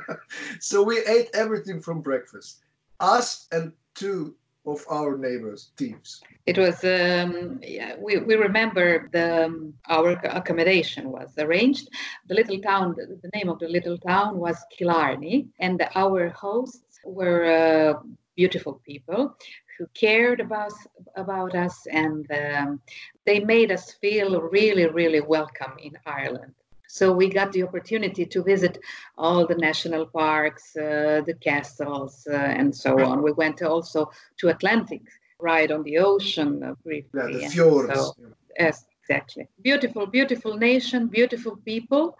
so 0.60 0.76
we 0.82 0.96
ate 1.16 1.30
everything 1.34 1.80
from 1.80 2.02
breakfast. 2.10 2.60
Us 3.00 3.46
and 3.52 3.72
two 3.94 4.34
of 4.66 4.84
our 4.90 5.16
neighbors, 5.16 5.70
thieves. 5.78 6.20
It 6.44 6.58
was, 6.58 6.84
um, 6.84 7.58
yeah, 7.62 7.94
we, 7.98 8.18
we 8.18 8.34
remember 8.34 9.08
the, 9.12 9.46
um, 9.46 9.74
our 9.88 10.10
accommodation 10.10 11.10
was 11.10 11.30
arranged. 11.38 11.88
The 12.28 12.34
little 12.34 12.60
town, 12.60 12.94
the, 12.96 13.30
name 13.34 13.48
of 13.48 13.58
the 13.60 13.68
little 13.68 13.96
town 13.96 14.36
was 14.36 14.56
Killarney, 14.76 15.46
and 15.58 15.82
our 15.94 16.28
hosts 16.30 17.00
were 17.04 17.44
uh, 17.46 18.02
beautiful 18.36 18.74
people 18.84 19.36
who 19.78 19.86
cared 19.94 20.40
about, 20.40 20.72
about 21.14 21.54
us 21.54 21.86
and 21.90 22.26
um, 22.32 22.80
they 23.24 23.40
made 23.40 23.70
us 23.70 23.92
feel 23.92 24.40
really, 24.40 24.86
really 24.86 25.20
welcome 25.20 25.72
in 25.80 25.92
Ireland. 26.04 26.52
So 26.88 27.12
we 27.12 27.28
got 27.28 27.52
the 27.52 27.62
opportunity 27.62 28.24
to 28.26 28.42
visit 28.42 28.78
all 29.16 29.46
the 29.46 29.54
national 29.54 30.06
parks, 30.06 30.74
uh, 30.76 31.20
the 31.26 31.34
castles, 31.34 32.26
uh, 32.28 32.34
and 32.34 32.74
so 32.74 32.98
on. 33.04 33.22
We 33.22 33.32
went 33.32 33.62
also 33.62 34.10
to 34.38 34.48
Atlantic, 34.48 35.02
ride 35.38 35.70
on 35.70 35.82
the 35.82 35.98
ocean 35.98 36.62
uh, 36.64 36.74
briefly. 36.82 37.20
Yeah, 37.40 37.48
the 37.48 37.48
fjords. 37.50 37.94
so- 37.94 38.16
yes, 38.58 38.86
exactly. 39.02 39.48
Beautiful, 39.62 40.06
beautiful 40.06 40.56
nation, 40.56 41.08
beautiful 41.08 41.56
people. 41.56 42.16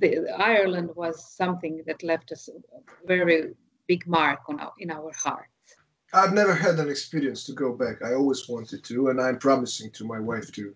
The, 0.00 0.28
Ireland 0.36 0.90
was 0.96 1.24
something 1.24 1.82
that 1.86 2.02
left 2.02 2.32
us 2.32 2.48
a 2.48 3.06
very 3.06 3.54
big 3.86 4.04
mark 4.06 4.40
on 4.48 4.58
our, 4.58 4.72
in 4.80 4.90
our 4.90 5.12
heart. 5.12 5.51
I've 6.12 6.34
never 6.34 6.54
had 6.54 6.78
an 6.78 6.90
experience 6.90 7.44
to 7.44 7.52
go 7.52 7.72
back. 7.72 8.02
I 8.02 8.14
always 8.14 8.48
wanted 8.48 8.84
to, 8.84 9.08
and 9.08 9.20
I'm 9.20 9.38
promising 9.38 9.90
to 9.92 10.04
my 10.04 10.20
wife 10.20 10.52
to 10.52 10.74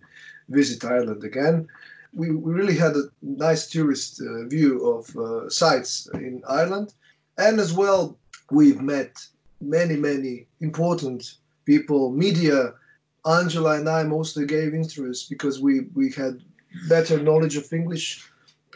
visit 0.49 0.85
Ireland 0.85 1.25
again. 1.25 1.69
we, 2.17 2.31
we 2.31 2.53
really 2.55 2.77
had 2.77 2.97
a 2.97 3.05
nice 3.23 3.69
tourist 3.69 4.21
uh, 4.21 4.47
view 4.47 4.85
of 4.89 5.17
uh, 5.17 5.49
sites 5.51 6.09
in 6.15 6.43
Ireland. 6.49 6.95
And 7.39 7.61
as 7.61 7.73
well, 7.73 8.19
we've 8.51 8.81
met 8.81 9.25
many, 9.61 9.97
many 9.97 10.47
important 10.61 11.35
people, 11.67 12.11
media. 12.11 12.73
Angela 13.27 13.79
and 13.79 13.89
I 13.89 14.05
mostly 14.05 14.47
gave 14.47 14.73
interviews 14.73 15.27
because 15.29 15.61
we, 15.61 15.81
we 15.95 16.11
had 16.13 16.41
better 16.89 17.21
knowledge 17.21 17.57
of 17.57 17.71
English. 17.73 18.25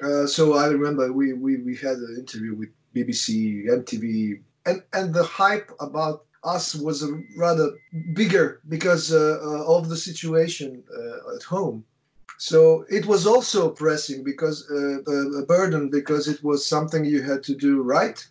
Uh, 0.03 0.27
so 0.27 0.55
I 0.55 0.67
remember 0.67 1.13
we, 1.13 1.33
we, 1.33 1.59
we 1.59 1.77
had 1.77 1.97
an 1.97 2.17
interview 2.19 2.55
with 2.55 2.69
BBC, 2.95 3.67
MTV, 3.69 4.41
and, 4.67 4.83
and 4.93 5.15
the 5.15 5.25
hype 5.25 5.71
about 5.81 6.25
us 6.45 6.75
was 6.75 7.05
rather 7.37 7.71
bigger 8.15 8.61
because 8.69 9.13
uh, 9.13 9.39
uh, 9.43 9.77
of 9.77 9.89
the 9.89 9.97
situation 9.97 10.83
uh, 10.97 11.35
at 11.37 11.43
home. 11.43 11.85
So 12.39 12.87
it 12.89 13.05
was 13.05 13.27
also 13.27 13.71
pressing 13.71 14.25
because 14.25 14.67
uh, 14.71 15.03
a 15.43 15.45
burden 15.45 15.91
because 15.91 16.27
it 16.29 16.43
was 16.43 16.67
something 16.67 17.05
you 17.05 17.23
had 17.23 17.43
to 17.45 17.55
do 17.55 17.83
right. 17.83 18.27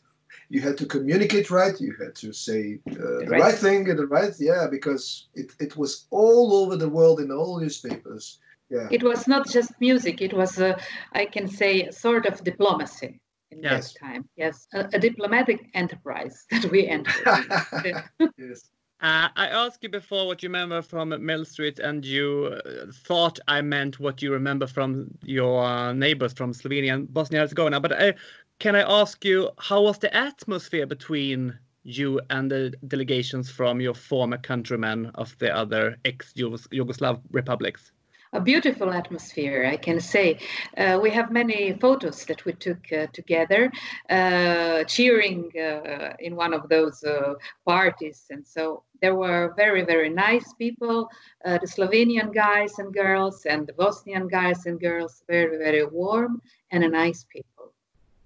You 0.49 0.61
had 0.61 0.77
to 0.79 0.87
communicate 0.87 1.51
right. 1.51 1.79
You 1.79 1.93
had 1.99 2.15
to 2.15 2.33
say 2.33 2.79
uh, 2.89 2.93
the 2.95 3.25
Right. 3.29 3.41
right 3.41 3.55
thing 3.55 3.87
and 3.87 3.99
the 3.99 4.07
right, 4.07 4.33
yeah, 4.39 4.65
because 4.69 5.27
it, 5.35 5.51
it 5.59 5.77
was 5.77 6.07
all 6.09 6.53
over 6.55 6.75
the 6.75 6.89
world 6.89 7.19
in 7.19 7.31
all 7.31 7.59
newspapers. 7.59 8.39
Yeah. 8.71 8.87
It 8.89 9.03
was 9.03 9.27
not 9.27 9.47
just 9.47 9.71
music, 9.79 10.21
it 10.21 10.33
was, 10.33 10.59
uh, 10.59 10.79
I 11.13 11.25
can 11.25 11.47
say, 11.47 11.83
a 11.83 11.91
sort 11.91 12.25
of 12.25 12.43
diplomacy 12.43 13.19
in 13.51 13.63
Yes. 13.63 13.93
that 13.93 13.99
time. 13.99 14.29
Yes, 14.35 14.67
a, 14.73 14.87
a 14.93 14.99
diplomatic 14.99 15.69
enterprise 15.73 16.45
that 16.51 16.69
we 16.71 16.87
entered. 16.87 17.25
yes. 18.37 18.69
Uh, 19.01 19.29
I 19.35 19.47
asked 19.47 19.81
you 19.81 19.89
before 19.89 20.27
what 20.27 20.43
you 20.43 20.49
remember 20.49 20.81
from 20.81 21.09
Millstreet, 21.25 21.79
and 21.79 22.05
you 22.05 22.59
uh, 22.65 22.91
thought 23.05 23.39
I 23.47 23.61
meant 23.61 23.99
what 23.99 24.21
you 24.21 24.33
remember 24.33 24.67
from 24.67 25.09
your 25.23 25.63
uh, 25.63 25.93
neighbors 25.93 26.33
from 26.33 26.51
Slovenia 26.51 26.93
and 26.95 27.13
Bosnia 27.13 27.39
and 27.39 27.43
Herzegovina. 27.49 27.79
But 27.79 27.93
uh, 27.93 28.11
can 28.59 28.75
I 28.75 28.81
ask 28.81 29.23
you, 29.23 29.51
how 29.57 29.83
was 29.83 29.99
the 29.99 30.13
atmosphere 30.13 30.85
between 30.85 31.57
you 31.83 32.19
and 32.29 32.51
the 32.51 32.73
delegations 32.89 33.49
from 33.49 33.79
your 33.79 33.93
former 33.93 34.37
countrymen 34.37 35.11
of 35.15 35.33
the 35.39 35.55
other 35.55 35.95
ex 36.03 36.33
Yugoslav 36.33 37.21
republics? 37.31 37.93
A 38.31 38.39
beautiful 38.39 38.91
atmosphere, 38.93 39.65
I 39.65 39.75
can 39.75 39.99
say. 39.99 40.37
Uh, 40.77 40.99
we 41.01 41.09
have 41.09 41.31
many 41.31 41.73
photos 41.73 42.25
that 42.25 42.45
we 42.45 42.53
took 42.53 42.77
uh, 42.93 43.07
together, 43.11 43.71
uh, 44.09 44.83
cheering 44.83 45.51
uh, 45.57 46.13
in 46.19 46.35
one 46.35 46.53
of 46.53 46.69
those 46.69 47.03
uh, 47.03 47.33
parties. 47.65 48.25
And 48.29 48.45
so 48.45 48.83
there 49.01 49.15
were 49.15 49.53
very, 49.57 49.83
very 49.83 50.09
nice 50.09 50.53
people, 50.53 51.09
uh, 51.43 51.57
the 51.57 51.65
Slovenian 51.65 52.31
guys 52.31 52.77
and 52.77 52.93
girls, 52.93 53.47
and 53.47 53.65
the 53.65 53.73
Bosnian 53.73 54.27
guys 54.27 54.67
and 54.67 54.79
girls, 54.79 55.23
very, 55.27 55.57
very 55.57 55.85
warm 55.85 56.39
and 56.71 56.83
nice 56.91 57.25
people. 57.33 57.73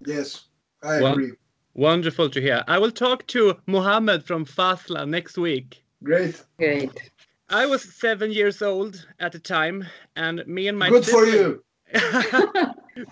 Yes, 0.06 0.46
I 0.82 1.02
Well- 1.02 1.14
agree. 1.14 1.34
Wonderful 1.76 2.30
to 2.30 2.40
hear. 2.40 2.64
I 2.68 2.78
will 2.78 2.92
talk 2.92 3.26
to 3.28 3.56
Mohammed 3.66 4.24
from 4.26 4.46
Fazla 4.46 5.08
next 5.08 5.40
week. 5.40 5.84
Great. 6.04 6.44
Great. 6.60 7.12
I 7.50 7.66
was 7.66 7.84
seven 7.84 8.32
years 8.32 8.62
old 8.62 9.06
at 9.20 9.32
the 9.32 9.40
time, 9.40 9.86
and 10.16 10.46
me 10.48 10.68
and 10.68 10.80
my 10.80 10.90
Good 10.90 11.06
for 11.06 11.26
you. 11.26 11.64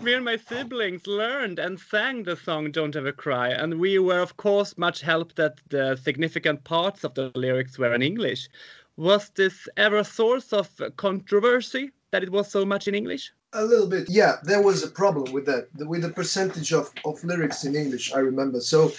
me 0.01 0.13
and 0.13 0.25
my 0.25 0.37
siblings 0.37 1.05
learned 1.05 1.59
and 1.59 1.79
sang 1.79 2.23
the 2.23 2.35
song 2.35 2.71
Don't 2.71 2.95
Ever 2.95 3.11
Cry, 3.11 3.49
and 3.49 3.79
we 3.79 3.99
were, 3.99 4.19
of 4.19 4.37
course, 4.37 4.77
much 4.77 5.01
helped 5.01 5.35
that 5.35 5.59
the 5.69 5.95
significant 5.95 6.63
parts 6.63 7.03
of 7.03 7.13
the 7.13 7.31
lyrics 7.35 7.77
were 7.77 7.93
in 7.93 8.01
English. 8.01 8.49
Was 8.95 9.29
this 9.35 9.67
ever 9.77 9.97
a 9.97 10.05
source 10.05 10.53
of 10.53 10.69
controversy 10.95 11.91
that 12.11 12.23
it 12.23 12.31
was 12.31 12.49
so 12.49 12.65
much 12.65 12.87
in 12.87 12.95
English? 12.95 13.31
A 13.53 13.65
little 13.65 13.87
bit. 13.87 14.09
Yeah, 14.09 14.37
there 14.43 14.61
was 14.61 14.81
a 14.81 14.89
problem 14.89 15.33
with 15.33 15.45
that, 15.45 15.67
with 15.75 16.03
the 16.03 16.09
percentage 16.09 16.71
of, 16.71 16.89
of 17.05 17.23
lyrics 17.23 17.65
in 17.65 17.75
English, 17.75 18.13
I 18.13 18.19
remember. 18.19 18.61
So 18.61 18.91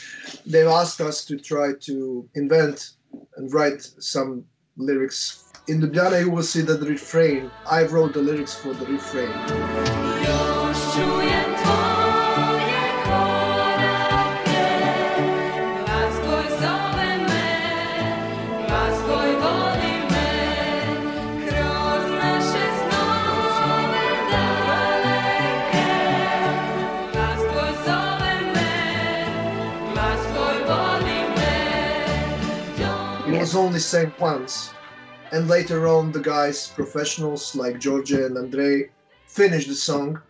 they 0.44 0.66
asked 0.66 1.00
us 1.00 1.24
to 1.24 1.38
try 1.38 1.72
to 1.80 2.28
invent 2.34 2.90
and 3.36 3.52
write 3.52 3.82
some 3.98 4.44
lyrics. 4.76 5.44
In 5.68 5.80
Ljubljana, 5.80 6.20
you 6.20 6.30
will 6.30 6.42
see 6.42 6.62
that 6.62 6.80
the 6.80 6.86
refrain, 6.86 7.50
I 7.66 7.84
wrote 7.84 8.14
the 8.14 8.22
lyrics 8.22 8.54
for 8.54 8.74
the 8.74 8.86
refrain. 8.86 10.61
Was 33.52 33.66
only 33.66 33.80
sang 33.80 34.10
once. 34.18 34.72
And 35.30 35.46
later 35.46 35.86
on, 35.86 36.10
the 36.10 36.20
guys, 36.20 36.68
professionals 36.68 37.54
like 37.54 37.78
George 37.78 38.12
and 38.12 38.38
Andrei, 38.38 38.88
finished 39.26 39.68
the 39.68 39.74
song 39.74 40.22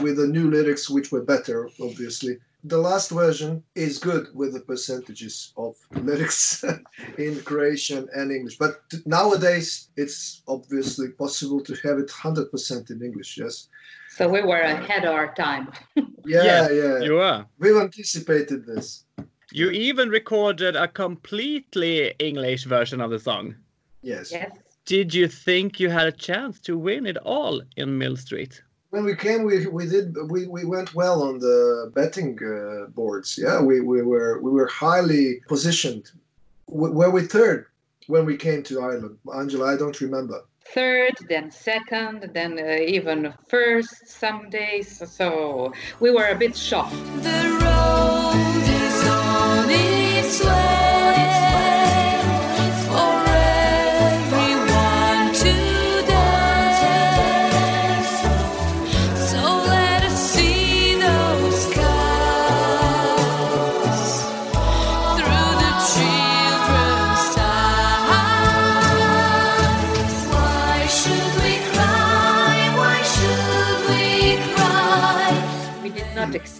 with 0.00 0.16
the 0.16 0.28
new 0.28 0.48
lyrics, 0.48 0.88
which 0.88 1.10
were 1.10 1.22
better, 1.22 1.68
obviously. 1.80 2.38
The 2.62 2.78
last 2.78 3.10
version 3.10 3.64
is 3.74 3.98
good 3.98 4.28
with 4.32 4.52
the 4.52 4.60
percentages 4.60 5.52
of 5.56 5.74
lyrics 5.90 6.64
in 7.18 7.40
Croatian 7.40 8.08
and 8.14 8.30
English. 8.30 8.58
But 8.58 8.80
nowadays, 9.06 9.88
it's 9.96 10.42
obviously 10.46 11.08
possible 11.08 11.60
to 11.62 11.74
have 11.82 11.98
it 11.98 12.10
100% 12.10 12.90
in 12.92 13.02
English, 13.02 13.38
yes? 13.38 13.68
So 14.10 14.28
we 14.28 14.42
were 14.42 14.60
ahead 14.60 15.04
of 15.04 15.14
our 15.14 15.34
time. 15.34 15.72
Yeah, 16.24 16.44
Yes, 16.44 16.70
yeah. 16.72 16.98
You 17.00 17.14
were. 17.14 17.44
We've 17.58 17.76
anticipated 17.76 18.64
this. 18.64 19.06
You 19.52 19.70
even 19.70 20.08
recorded 20.08 20.76
a 20.76 20.88
completely 20.88 22.14
English 22.18 22.64
version 22.64 23.00
of 23.00 23.10
the 23.10 23.18
song. 23.18 23.54
Yes. 24.02 24.32
Yes. 24.32 24.50
Did 24.84 25.14
you 25.14 25.28
think 25.28 25.78
you 25.78 25.90
had 25.90 26.08
a 26.08 26.12
chance 26.12 26.58
to 26.60 26.76
win 26.76 27.06
it 27.06 27.16
all 27.18 27.62
in 27.76 27.98
Millstreet? 27.98 28.62
when 28.92 29.04
we 29.04 29.16
came 29.16 29.42
we, 29.42 29.66
we 29.68 29.86
did 29.86 30.14
we, 30.30 30.46
we 30.46 30.66
went 30.66 30.94
well 30.94 31.22
on 31.22 31.38
the 31.38 31.90
betting 31.94 32.38
uh, 32.44 32.90
boards 32.90 33.38
yeah 33.42 33.58
we, 33.58 33.80
we 33.80 34.02
were 34.02 34.38
we 34.42 34.50
were 34.50 34.66
highly 34.66 35.40
positioned 35.48 36.10
w- 36.68 36.92
were 36.92 37.08
we 37.08 37.22
third 37.22 37.64
when 38.08 38.26
we 38.26 38.36
came 38.36 38.62
to 38.62 38.82
ireland 38.82 39.16
angela 39.34 39.72
i 39.72 39.76
don't 39.78 39.98
remember 40.02 40.44
third, 40.64 41.14
then 41.28 41.50
second, 41.50 42.30
then 42.32 42.58
uh, 42.58 42.82
even 42.82 43.34
first 43.48 44.08
some 44.08 44.48
days. 44.48 45.02
So 45.10 45.72
we 46.00 46.10
were 46.10 46.28
a 46.28 46.36
bit 46.36 46.56
shocked. 46.56 46.94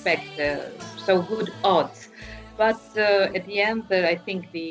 Expect 0.03 0.39
uh, 0.39 0.79
so 0.97 1.23
good 1.23 1.51
odds, 1.65 2.02
but 2.66 2.83
uh, 2.96 3.37
at 3.38 3.44
the 3.46 3.61
end, 3.61 3.83
uh, 3.90 4.12
I 4.14 4.16
think 4.27 4.40
the 4.53 4.70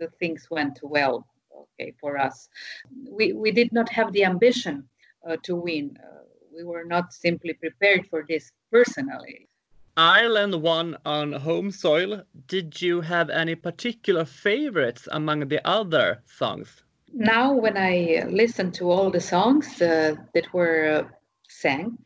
the 0.00 0.08
things 0.20 0.40
went 0.50 0.76
well. 0.82 1.16
Okay, 1.62 1.90
for 2.00 2.12
us, 2.26 2.36
we 3.16 3.24
we 3.42 3.50
did 3.60 3.70
not 3.78 3.88
have 3.98 4.08
the 4.12 4.24
ambition 4.32 4.76
uh, 5.26 5.36
to 5.46 5.52
win. 5.66 5.86
Uh, 5.96 6.24
we 6.54 6.62
were 6.72 6.86
not 6.94 7.06
simply 7.24 7.54
prepared 7.64 8.02
for 8.10 8.20
this 8.30 8.44
personally. 8.76 9.38
Ireland 9.96 10.54
won 10.70 10.86
on 11.04 11.32
home 11.48 11.70
soil. 11.70 12.12
Did 12.54 12.68
you 12.86 13.00
have 13.00 13.28
any 13.42 13.56
particular 13.68 14.24
favorites 14.24 15.08
among 15.18 15.38
the 15.48 15.60
other 15.78 16.06
songs? 16.40 16.68
now 17.32 17.46
when 17.64 17.76
i 17.90 18.22
listen 18.42 18.70
to 18.78 18.84
all 18.94 19.10
the 19.10 19.26
songs 19.34 19.66
uh, 19.80 20.14
that 20.34 20.46
were 20.52 20.78
uh, 20.96 21.02
sang 21.48 21.96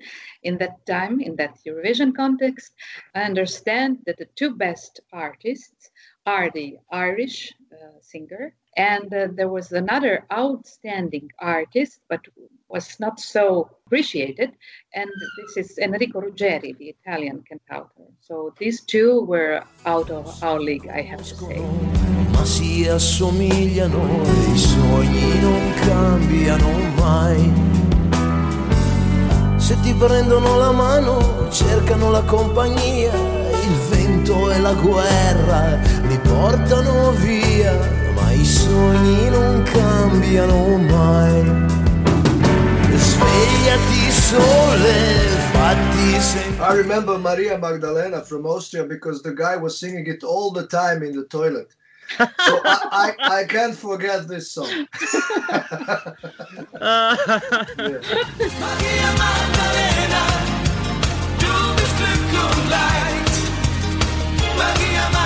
in 0.43 0.59
that 0.59 0.85
time 0.87 1.21
in 1.21 1.37
that 1.37 1.55
eurovision 1.67 2.15
context 2.15 2.73
i 3.15 3.23
understand 3.23 3.99
that 4.07 4.17
the 4.19 4.29
two 4.35 4.55
best 4.55 5.01
artists 5.13 5.91
are 6.27 6.51
the 6.51 6.77
irish 6.91 7.53
uh, 7.73 7.99
singer 8.01 8.55
and 8.77 9.13
uh, 9.13 9.29
there 9.35 9.49
was 9.49 9.73
another 9.73 10.25
outstanding 10.33 11.29
artist 11.39 12.01
but 12.09 12.21
was 12.69 12.99
not 13.01 13.21
so 13.21 13.69
appreciated 13.87 14.51
and 14.95 15.11
this 15.37 15.57
is 15.57 15.79
enrico 15.79 16.21
ruggeri 16.21 16.77
the 16.79 16.89
italian 16.97 17.43
cantautor 17.49 18.09
so 18.21 18.55
these 18.59 18.81
two 18.83 19.23
were 19.23 19.63
out 19.85 20.11
of 20.11 20.25
our 20.43 20.61
league 20.61 20.89
i 20.89 21.03
have 21.03 21.23
to 21.23 21.35
say 21.35 21.61
ma 22.33 22.45
si 22.45 22.89
assomigliano 22.89 24.03
i 24.53 24.59
sogni 24.59 25.41
non 25.41 25.65
cambiano 25.85 26.73
mai. 26.97 27.72
Se 29.63 29.79
ti 29.81 29.95
prendono 29.95 30.59
la 30.59 30.73
mano, 30.73 31.49
cercano 31.49 32.11
la 32.11 32.23
compagnia, 32.23 33.13
il 33.15 33.77
vento 33.91 34.51
e 34.51 34.59
la 34.59 34.73
guerra 34.73 35.79
li 36.09 36.19
portano 36.19 37.13
via, 37.13 37.73
ma 38.13 38.33
i 38.33 38.45
sogni 38.45 39.31
non 39.31 39.63
cambiano 39.63 40.79
mai. 40.79 41.69
Svegliati 42.93 44.11
sole, 44.11 44.95
fatti 45.53 46.21
sentire. 46.21 46.65
I 46.65 46.77
remember 46.77 47.17
Maria 47.19 47.57
Magdalena 47.57 48.21
from 48.21 48.45
Austria 48.45 48.83
because 48.83 49.23
the 49.23 49.33
guy 49.33 49.55
was 49.57 49.79
singing 49.79 50.09
it 50.09 50.25
all 50.25 50.51
the 50.51 50.67
time 50.67 51.05
in 51.05 51.13
the 51.13 51.25
toilet. 51.29 51.73
So 52.19 52.61
I, 52.65 53.15
I, 53.21 53.41
I 53.41 53.45
can't 53.45 53.77
forget 53.77 54.29
this 54.29 54.53
song. 54.53 54.87
Uh, 56.83 57.17
Yeah. 64.93 65.22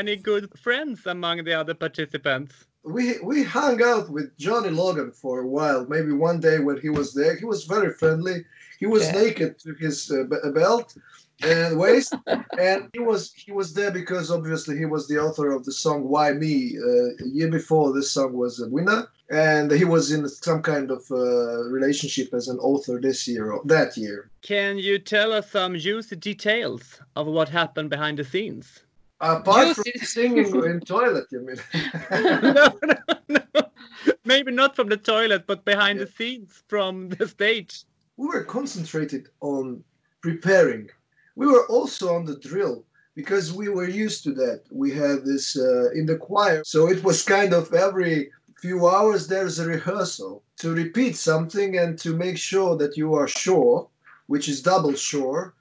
Any 0.00 0.16
good 0.30 0.46
friends 0.58 0.98
among 1.14 1.36
the 1.44 1.54
other 1.60 1.74
participants? 1.86 2.54
we 2.96 3.04
we 3.30 3.38
hung 3.58 3.78
out 3.92 4.06
with 4.16 4.28
Johnny 4.46 4.70
Logan 4.82 5.10
for 5.22 5.34
a 5.40 5.50
while. 5.56 5.80
Maybe 5.94 6.12
one 6.28 6.38
day 6.48 6.58
when 6.66 6.78
he 6.84 6.90
was 7.00 7.08
there, 7.18 7.34
he 7.42 7.46
was 7.52 7.60
very 7.74 7.90
friendly. 8.00 8.36
He 8.82 8.86
was 8.94 9.04
Yeah. 9.04 9.16
naked 9.22 9.50
to 9.64 9.70
his 9.84 9.96
uh, 10.10 10.24
belt 10.60 10.88
and 11.54 11.70
waist, 11.84 12.12
and 12.70 12.80
he 12.94 13.00
was 13.10 13.20
he 13.46 13.52
was 13.60 13.68
there 13.78 13.92
because 14.00 14.26
obviously 14.38 14.74
he 14.82 14.88
was 14.94 15.02
the 15.06 15.18
author 15.26 15.48
of 15.56 15.62
the 15.66 15.76
song 15.84 15.98
"Why 16.14 16.28
Me." 16.42 16.52
Uh, 16.88 17.24
a 17.26 17.28
year 17.38 17.50
before, 17.60 17.86
this 17.92 18.10
song 18.16 18.30
was 18.44 18.54
a 18.66 18.68
winner, 18.76 19.00
and 19.50 19.66
he 19.80 19.86
was 19.96 20.04
in 20.16 20.22
some 20.48 20.60
kind 20.72 20.88
of 20.96 21.02
uh, 21.10 21.18
relationship 21.78 22.28
as 22.38 22.46
an 22.52 22.58
author 22.70 22.94
this 23.08 23.20
year 23.32 23.44
or 23.54 23.60
that 23.74 23.90
year. 24.04 24.18
Can 24.52 24.72
you 24.88 24.96
tell 25.14 25.30
us 25.38 25.46
some 25.58 25.72
juicy 25.86 26.16
details 26.32 26.82
of 27.20 27.24
what 27.36 27.48
happened 27.60 27.88
behind 27.96 28.16
the 28.20 28.24
scenes? 28.32 28.66
Apart 29.20 29.76
from 29.76 29.84
singing 30.02 30.64
in 30.64 30.80
toilet, 30.80 31.26
you 31.30 31.40
mean? 31.40 31.56
no, 32.10 32.72
no, 32.82 33.18
no. 33.28 33.40
Maybe 34.24 34.50
not 34.50 34.74
from 34.74 34.88
the 34.88 34.96
toilet, 34.96 35.46
but 35.46 35.64
behind 35.64 36.00
the 36.00 36.06
scenes 36.06 36.62
from 36.68 37.10
the 37.10 37.28
stage. 37.28 37.84
we 38.16 38.26
were 38.28 38.44
concentrated 38.44 39.28
on 39.40 39.84
preparing. 40.22 40.88
We 41.36 41.46
were 41.46 41.66
also 41.68 42.14
on 42.14 42.24
the 42.24 42.38
drill 42.38 42.84
because 43.14 43.52
we 43.52 43.68
were 43.68 43.88
used 43.88 44.24
to 44.24 44.32
that. 44.34 44.62
We 44.70 44.90
had 44.92 45.24
this 45.24 45.56
uh, 45.56 45.90
in 45.92 46.06
the 46.06 46.16
choir, 46.16 46.62
so 46.64 46.88
it 46.88 47.02
was 47.04 47.22
kind 47.22 47.52
of 47.52 47.72
every 47.74 48.30
few 48.60 48.86
hours 48.88 49.26
there's 49.26 49.58
a 49.58 49.66
rehearsal 49.66 50.42
to 50.58 50.74
repeat 50.74 51.16
something 51.16 51.78
and 51.78 51.98
to 51.98 52.14
make 52.16 52.36
sure 52.36 52.76
that 52.76 52.96
you 52.96 53.14
are 53.14 53.28
sure, 53.28 53.88
which 54.26 54.48
is 54.48 54.62
double 54.62 54.94
sure. 54.94 55.54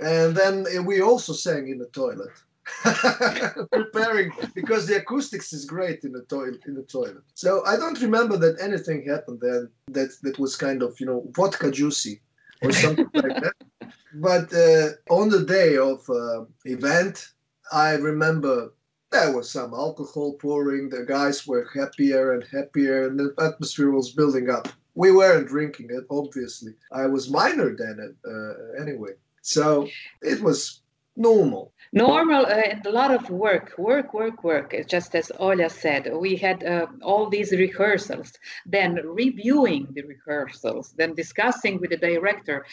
And 0.00 0.36
then 0.36 0.66
we 0.84 1.00
also 1.00 1.32
sang 1.32 1.68
in 1.68 1.78
the 1.78 1.86
toilet. 1.86 2.32
preparing 3.72 4.30
because 4.54 4.86
the 4.86 4.96
acoustics 4.96 5.52
is 5.52 5.64
great 5.64 6.04
in 6.04 6.12
the 6.12 6.22
toilet 6.22 6.60
in 6.66 6.74
the 6.74 6.82
toilet. 6.82 7.24
So 7.34 7.64
i 7.66 7.76
don't 7.76 8.00
remember 8.00 8.36
that 8.38 8.60
anything 8.60 9.04
happened 9.06 9.40
then 9.40 9.70
that 9.88 10.10
that 10.22 10.38
was 10.38 10.56
kind 10.56 10.82
of 10.82 10.98
you 10.98 11.06
know 11.06 11.24
vodka 11.36 11.70
juicy 11.70 12.20
or 12.62 12.72
something 12.72 13.08
like 13.14 13.40
that. 13.42 13.54
But 14.14 14.52
uh, 14.54 14.88
on 15.12 15.28
the 15.28 15.44
day 15.44 15.76
of 15.76 16.08
uh, 16.08 16.44
event 16.64 17.28
i 17.72 17.92
remember 17.94 18.72
there 19.10 19.32
was 19.36 19.48
some 19.50 19.72
alcohol 19.74 20.34
pouring 20.34 20.88
the 20.88 21.04
guys 21.04 21.46
were 21.46 21.68
happier 21.72 22.32
and 22.32 22.44
happier 22.50 23.06
and 23.06 23.18
the 23.18 23.32
atmosphere 23.40 23.92
was 23.92 24.10
building 24.10 24.50
up. 24.50 24.66
We 24.96 25.12
weren't 25.12 25.46
drinking 25.46 25.90
it 25.90 26.04
obviously. 26.10 26.72
I 26.90 27.06
was 27.06 27.30
minor 27.30 27.76
then 27.76 28.16
uh, 28.26 28.82
anyway. 28.82 29.12
So 29.42 29.88
it 30.22 30.40
was 30.42 30.80
normal 31.16 31.74
Normal 31.94 32.44
uh, 32.46 32.62
and 32.70 32.84
a 32.86 32.90
lot 32.90 33.14
of 33.14 33.30
work, 33.30 33.72
work, 33.78 34.12
work, 34.14 34.42
work. 34.42 34.74
Just 34.88 35.14
as 35.14 35.30
Olya 35.38 35.70
said, 35.70 36.12
we 36.12 36.34
had 36.34 36.64
uh, 36.64 36.86
all 37.02 37.30
these 37.30 37.52
rehearsals, 37.52 38.32
then 38.66 38.96
reviewing 38.96 39.86
the 39.92 40.02
rehearsals, 40.02 40.92
then 40.98 41.14
discussing 41.14 41.80
with 41.80 41.90
the 41.90 41.96
director 41.96 42.66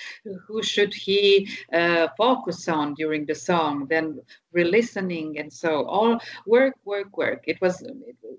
who 0.47 0.63
should 0.63 0.91
he 0.91 1.47
uh, 1.71 2.07
focus 2.17 2.67
on 2.67 2.95
during 2.95 3.27
the 3.27 3.35
song, 3.35 3.85
then 3.91 4.19
re-listening, 4.53 5.37
and 5.37 5.53
so 5.53 5.85
all 5.85 6.19
work, 6.47 6.75
work, 6.83 7.15
work. 7.15 7.43
It 7.45 7.61
was 7.61 7.83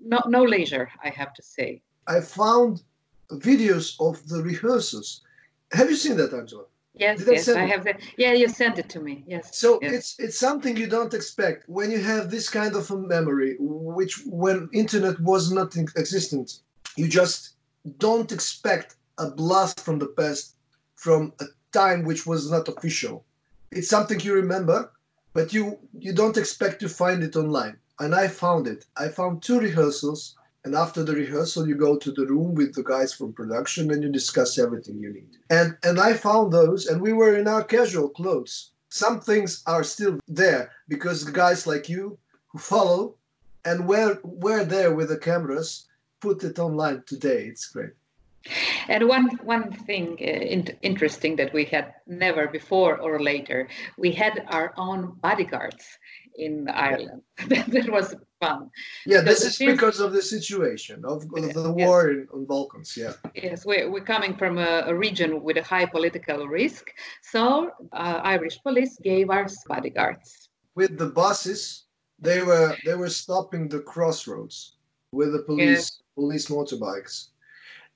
no, 0.03 0.19
no 0.27 0.43
leisure, 0.43 0.89
I 1.01 1.11
have 1.11 1.33
to 1.35 1.41
say. 1.41 1.81
I 2.07 2.19
found 2.19 2.83
videos 3.31 3.95
of 4.01 4.27
the 4.27 4.43
rehearsals. 4.43 5.21
Have 5.71 5.89
you 5.89 5.95
seen 5.95 6.17
that, 6.17 6.33
Angela? 6.33 6.65
Yes, 6.95 7.23
yes, 7.25 7.49
I 7.49 7.65
have 7.65 7.83
the. 7.83 7.95
Yeah, 8.17 8.33
you 8.33 8.47
sent 8.47 8.77
it 8.77 8.87
to 8.89 8.99
me. 8.99 9.23
Yes. 9.27 9.57
So 9.57 9.79
yes. 9.81 9.93
it's 9.93 10.19
it's 10.19 10.37
something 10.37 10.77
you 10.77 10.87
don't 10.87 11.13
expect 11.13 11.67
when 11.67 11.89
you 11.89 11.99
have 11.99 12.29
this 12.29 12.49
kind 12.49 12.75
of 12.75 12.89
a 12.91 12.97
memory, 12.97 13.55
which 13.59 14.21
when 14.27 14.69
internet 14.73 15.19
was 15.19 15.51
not 15.51 15.75
in- 15.75 15.87
existent, 15.95 16.59
you 16.95 17.07
just 17.07 17.55
don't 17.97 18.31
expect 18.31 18.95
a 19.17 19.31
blast 19.31 19.79
from 19.79 19.97
the 19.97 20.07
past 20.07 20.55
from 20.95 21.33
a 21.39 21.45
time 21.71 22.03
which 22.03 22.27
was 22.27 22.51
not 22.51 22.67
official. 22.67 23.25
It's 23.71 23.89
something 23.89 24.19
you 24.19 24.35
remember, 24.35 24.91
but 25.33 25.51
you 25.51 25.79
you 25.97 26.13
don't 26.13 26.37
expect 26.37 26.79
to 26.81 26.89
find 26.89 27.23
it 27.23 27.35
online. 27.35 27.77
And 27.99 28.13
I 28.13 28.27
found 28.27 28.67
it. 28.67 28.85
I 28.97 29.07
found 29.07 29.41
two 29.41 29.59
rehearsals, 29.59 30.35
and 30.65 30.75
after 30.75 31.03
the 31.03 31.13
rehearsal, 31.13 31.67
you 31.67 31.75
go 31.75 31.97
to 31.97 32.11
the 32.11 32.25
room 32.25 32.55
with 32.55 32.73
the 32.73 32.83
guys 32.83 33.13
from 33.13 33.33
production 33.33 33.91
and 33.91 34.01
you 34.01 34.09
discuss 34.09 34.57
everything 34.57 34.97
you 34.99 35.11
need. 35.13 35.37
And 35.49 35.77
and 35.83 35.99
I 35.99 36.13
found 36.13 36.51
those, 36.51 36.87
and 36.87 37.01
we 37.01 37.13
were 37.13 37.37
in 37.37 37.47
our 37.47 37.63
casual 37.63 38.09
clothes. 38.09 38.71
Some 38.89 39.19
things 39.19 39.63
are 39.65 39.83
still 39.83 40.19
there 40.27 40.71
because 40.87 41.25
the 41.25 41.31
guys 41.31 41.67
like 41.67 41.89
you 41.89 42.17
who 42.49 42.59
follow 42.59 43.15
and 43.65 43.87
we're 43.87 44.19
we're 44.23 44.65
there 44.65 44.93
with 44.93 45.09
the 45.09 45.17
cameras 45.17 45.87
put 46.21 46.43
it 46.43 46.59
online 46.59 47.03
today. 47.05 47.45
It's 47.51 47.67
great. 47.67 47.93
And 48.87 49.07
one 49.07 49.27
one 49.43 49.71
thing 49.87 50.17
uh, 50.19 50.53
in, 50.53 50.61
interesting 50.81 51.35
that 51.37 51.53
we 51.53 51.65
had 51.65 51.93
never 52.07 52.47
before 52.47 52.97
or 52.97 53.19
later, 53.19 53.67
we 53.97 54.11
had 54.11 54.45
our 54.47 54.73
own 54.77 54.99
bodyguards 55.21 55.85
in 56.35 56.67
Ireland. 56.69 57.21
that 57.47 57.89
was 57.89 58.15
fun. 58.43 58.59
Yeah, 59.05 59.21
Because 59.21 59.39
this 59.39 59.41
is 59.49 59.55
seems- 59.57 59.73
because 59.73 59.99
of 60.05 60.09
the 60.17 60.21
situation 60.21 60.97
of, 61.13 61.17
of 61.39 61.53
the 61.53 61.73
Yes. 61.77 61.87
war 61.87 61.99
in, 62.13 62.19
on 62.35 62.41
Balkans. 62.53 62.89
Yeah. 63.03 63.13
Yes, 63.47 63.65
we're, 63.69 63.87
we're 63.93 64.09
coming 64.15 64.33
from 64.41 64.53
a, 64.57 64.73
a 64.91 64.93
region 65.07 65.29
with 65.45 65.57
a 65.63 65.63
high 65.73 65.85
political 65.97 66.39
risk. 66.47 66.83
So 67.33 67.43
uh, 68.03 68.19
Irish 68.35 68.57
police 68.67 68.93
gave 69.11 69.27
us 69.39 69.53
bodyguards. 69.73 70.29
with 70.75 70.97
the 70.97 71.09
buses 71.23 71.61
they 72.29 72.41
were 72.49 72.69
they 72.87 72.95
were 73.03 73.09
stopping 73.23 73.63
the 73.67 73.81
crossroads 73.93 74.57
with 75.19 75.29
the 75.35 75.43
police 75.49 75.85
police 76.19 76.47
motorbikes 76.55 77.15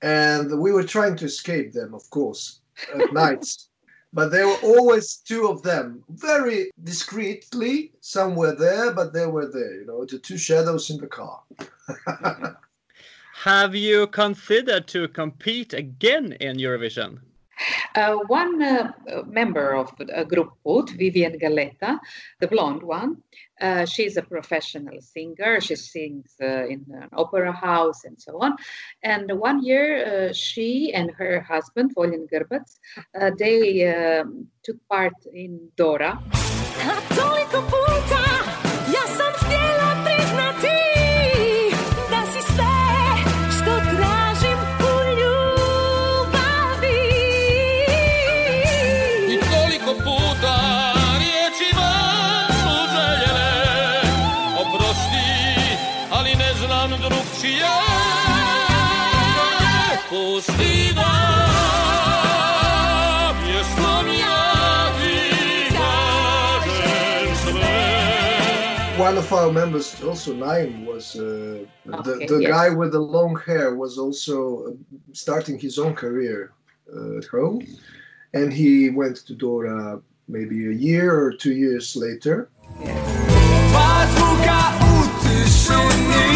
and 0.02 0.44
we 0.64 0.70
were 0.76 0.84
trying 0.96 1.16
to 1.20 1.24
escape 1.32 1.68
them 1.72 1.90
of 1.94 2.04
course 2.10 2.60
at 2.94 3.12
nights 3.22 3.67
but 4.12 4.30
there 4.30 4.46
were 4.46 4.60
always 4.62 5.16
two 5.16 5.48
of 5.48 5.62
them 5.62 6.02
very 6.10 6.70
discreetly 6.84 7.92
some 8.00 8.34
were 8.34 8.54
there 8.54 8.92
but 8.92 9.12
they 9.12 9.26
were 9.26 9.50
there 9.50 9.74
you 9.74 9.86
know 9.86 10.04
the 10.04 10.18
two 10.18 10.38
shadows 10.38 10.90
in 10.90 10.98
the 10.98 11.06
car 11.06 11.42
Have 13.44 13.76
you 13.76 14.08
considered 14.08 14.88
to 14.88 15.06
compete 15.06 15.72
again 15.72 16.32
in 16.40 16.56
Eurovision? 16.56 17.20
Uh, 17.94 18.16
one 18.26 18.62
uh, 18.62 18.92
uh, 19.10 19.22
member 19.22 19.74
of 19.74 19.92
a 20.12 20.24
group 20.24 20.50
Put, 20.64 20.90
Vivian 20.90 21.38
Galletta, 21.38 22.00
the 22.40 22.46
blonde 22.46 22.82
one, 22.82 23.22
uh, 23.60 23.84
she's 23.84 24.16
a 24.16 24.22
professional 24.22 25.00
singer. 25.00 25.60
She 25.60 25.76
sings 25.76 26.34
uh, 26.40 26.66
in 26.66 26.84
an 26.90 27.08
opera 27.12 27.52
house 27.52 28.04
and 28.04 28.20
so 28.20 28.38
on. 28.40 28.56
And 29.02 29.30
one 29.38 29.64
year, 29.64 30.28
uh, 30.28 30.32
she 30.32 30.92
and 30.94 31.10
her 31.12 31.40
husband, 31.40 31.94
Volin 31.94 32.26
Gerbac, 32.30 32.64
uh, 33.20 33.30
they 33.38 33.86
um, 33.94 34.46
took 34.62 34.76
part 34.88 35.14
in 35.32 35.70
Dora. 35.76 36.18
One 69.08 69.16
of 69.16 69.32
our 69.32 69.50
members, 69.50 70.02
also 70.02 70.34
Naim, 70.34 70.84
was 70.84 71.16
uh, 71.16 71.64
the, 71.86 72.12
Okay, 72.12 72.26
the 72.26 72.40
yes. 72.42 72.50
guy 72.50 72.68
with 72.68 72.92
the 72.92 73.00
long 73.00 73.40
hair 73.46 73.74
was 73.74 73.96
also 73.96 74.36
uh, 74.66 74.70
starting 75.14 75.58
his 75.58 75.78
own 75.78 75.94
career 75.94 76.52
uh, 76.94 77.16
at 77.16 77.24
home, 77.24 77.66
and 78.34 78.52
he 78.52 78.90
went 78.90 79.16
to 79.28 79.34
Dora 79.34 80.02
maybe 80.28 80.68
a 80.68 80.72
year 80.72 81.18
or 81.24 81.32
two 81.32 81.54
years 81.54 81.96
later. 81.96 82.50
Bazvuka 83.72 84.60
u 84.92 84.94
tišini 85.22 86.28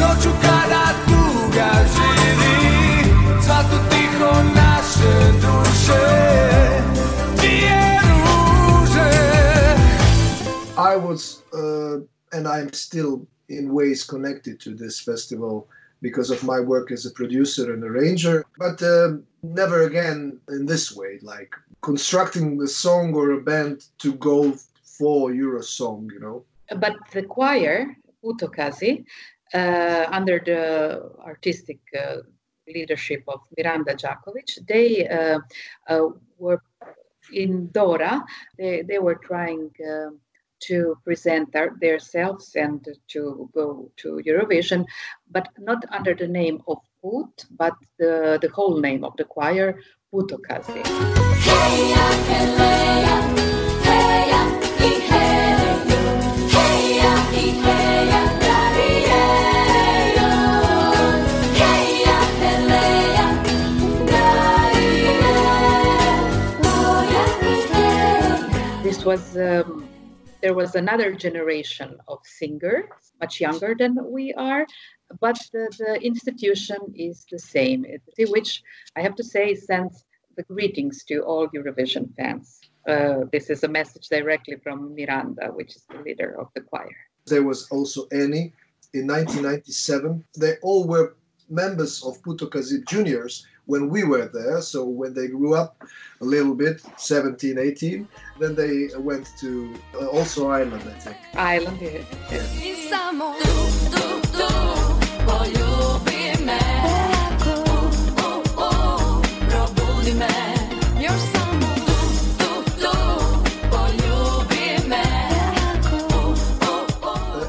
Noću 0.00 0.32
kada 0.42 0.86
tuga 1.06 1.70
živi 1.94 2.58
Cvatu 3.44 3.78
tiho 3.90 4.32
naše 4.58 5.16
duše 5.42 6.06
Tije 7.40 8.00
ruže 8.10 9.10
I 10.78 10.96
was, 10.96 11.45
uh, 11.56 11.96
and 12.32 12.46
I'm 12.46 12.72
still 12.72 13.26
in 13.48 13.72
ways 13.72 14.04
connected 14.04 14.60
to 14.60 14.74
this 14.74 15.00
festival 15.00 15.68
because 16.02 16.30
of 16.30 16.44
my 16.44 16.60
work 16.60 16.92
as 16.92 17.06
a 17.06 17.10
producer 17.10 17.72
and 17.72 17.82
arranger, 17.82 18.44
but 18.58 18.82
um 18.82 19.24
never 19.42 19.82
again 19.82 20.38
in 20.48 20.66
this 20.66 20.94
way, 20.94 21.18
like 21.22 21.52
constructing 21.80 22.60
a 22.60 22.66
song 22.66 23.14
or 23.14 23.32
a 23.32 23.40
band 23.40 23.86
to 23.98 24.12
go 24.14 24.52
for 24.82 25.30
Eurosong, 25.30 26.10
you 26.12 26.20
know. 26.20 26.44
But 26.84 26.94
the 27.12 27.22
choir, 27.22 27.96
Putokazi, 28.22 29.04
uh, 29.54 30.06
under 30.10 30.40
the 30.44 30.60
artistic 31.24 31.78
uh, 31.98 32.16
leadership 32.66 33.22
of 33.28 33.40
Miranda 33.56 33.94
Jakovic, 33.94 34.50
they 34.66 35.08
uh, 35.08 35.38
uh, 35.88 36.08
were 36.38 36.60
in 37.32 37.68
Dora. 37.68 38.24
They, 38.58 38.82
they 38.82 38.98
were 38.98 39.18
trying 39.28 39.70
um 39.90 40.20
to 40.60 40.96
present 41.04 41.52
their, 41.52 41.76
themselves 41.80 42.54
and 42.56 42.86
to 43.08 43.50
go 43.54 43.90
to 43.96 44.20
Eurovision, 44.26 44.84
but 45.30 45.48
not 45.58 45.84
under 45.90 46.14
the 46.14 46.28
name 46.28 46.62
of 46.66 46.78
Put, 47.02 47.44
but 47.50 47.74
the, 47.98 48.38
the 48.42 48.48
whole 48.48 48.80
name 48.80 49.04
of 49.04 49.16
the 49.16 49.24
choir, 49.24 49.78
Putokazi. 50.12 50.82
This 68.82 69.04
was 69.04 69.36
um, 69.36 69.88
there 70.46 70.54
was 70.54 70.76
another 70.76 71.10
generation 71.12 71.90
of 72.06 72.18
singers 72.22 72.84
much 73.20 73.40
younger 73.40 73.74
than 73.76 73.92
we 74.16 74.32
are 74.34 74.64
but 75.20 75.36
the, 75.52 75.64
the 75.82 75.94
institution 76.10 76.78
is 76.94 77.26
the 77.32 77.40
same. 77.56 77.80
Which 78.36 78.62
i 78.96 79.00
have 79.06 79.16
to 79.20 79.24
say 79.34 79.44
sends 79.56 80.04
the 80.36 80.44
greetings 80.44 80.96
to 81.08 81.16
all 81.28 81.48
eurovision 81.56 82.04
fans. 82.16 82.46
Uh, 82.92 83.20
this 83.34 83.50
is 83.54 83.60
a 83.64 83.70
message 83.78 84.06
directly 84.16 84.56
from 84.64 84.94
miranda 84.98 85.46
which 85.58 85.72
is 85.78 85.82
the 85.90 86.00
leader 86.06 86.30
of 86.40 86.46
the 86.54 86.62
choir. 86.70 86.96
There 87.32 87.46
was 87.50 87.60
also 87.74 88.00
Annie. 88.22 88.52
In 88.98 89.04
1997. 89.08 90.24
They 90.42 90.54
all 90.62 90.82
were 90.92 91.06
members 91.62 91.94
of 92.06 92.12
Putokazi 92.22 92.78
Juniors 92.92 93.34
when 93.66 93.88
we 93.88 94.04
were 94.04 94.26
there. 94.32 94.60
So 94.60 94.84
when 94.84 95.12
they 95.14 95.28
grew 95.28 95.54
up 95.54 95.76
a 96.20 96.24
little 96.24 96.54
bit, 96.54 96.82
17, 96.96 97.58
18, 97.58 98.08
then 98.38 98.54
they 98.54 98.88
went 98.96 99.32
to 99.40 99.74
uh, 99.94 100.06
also 100.06 100.48
Ireland, 100.48 100.84
I 100.86 100.98
think. 100.98 101.16
Ireland 101.34 101.78
yeah. 101.80 102.02
I 105.28 105.65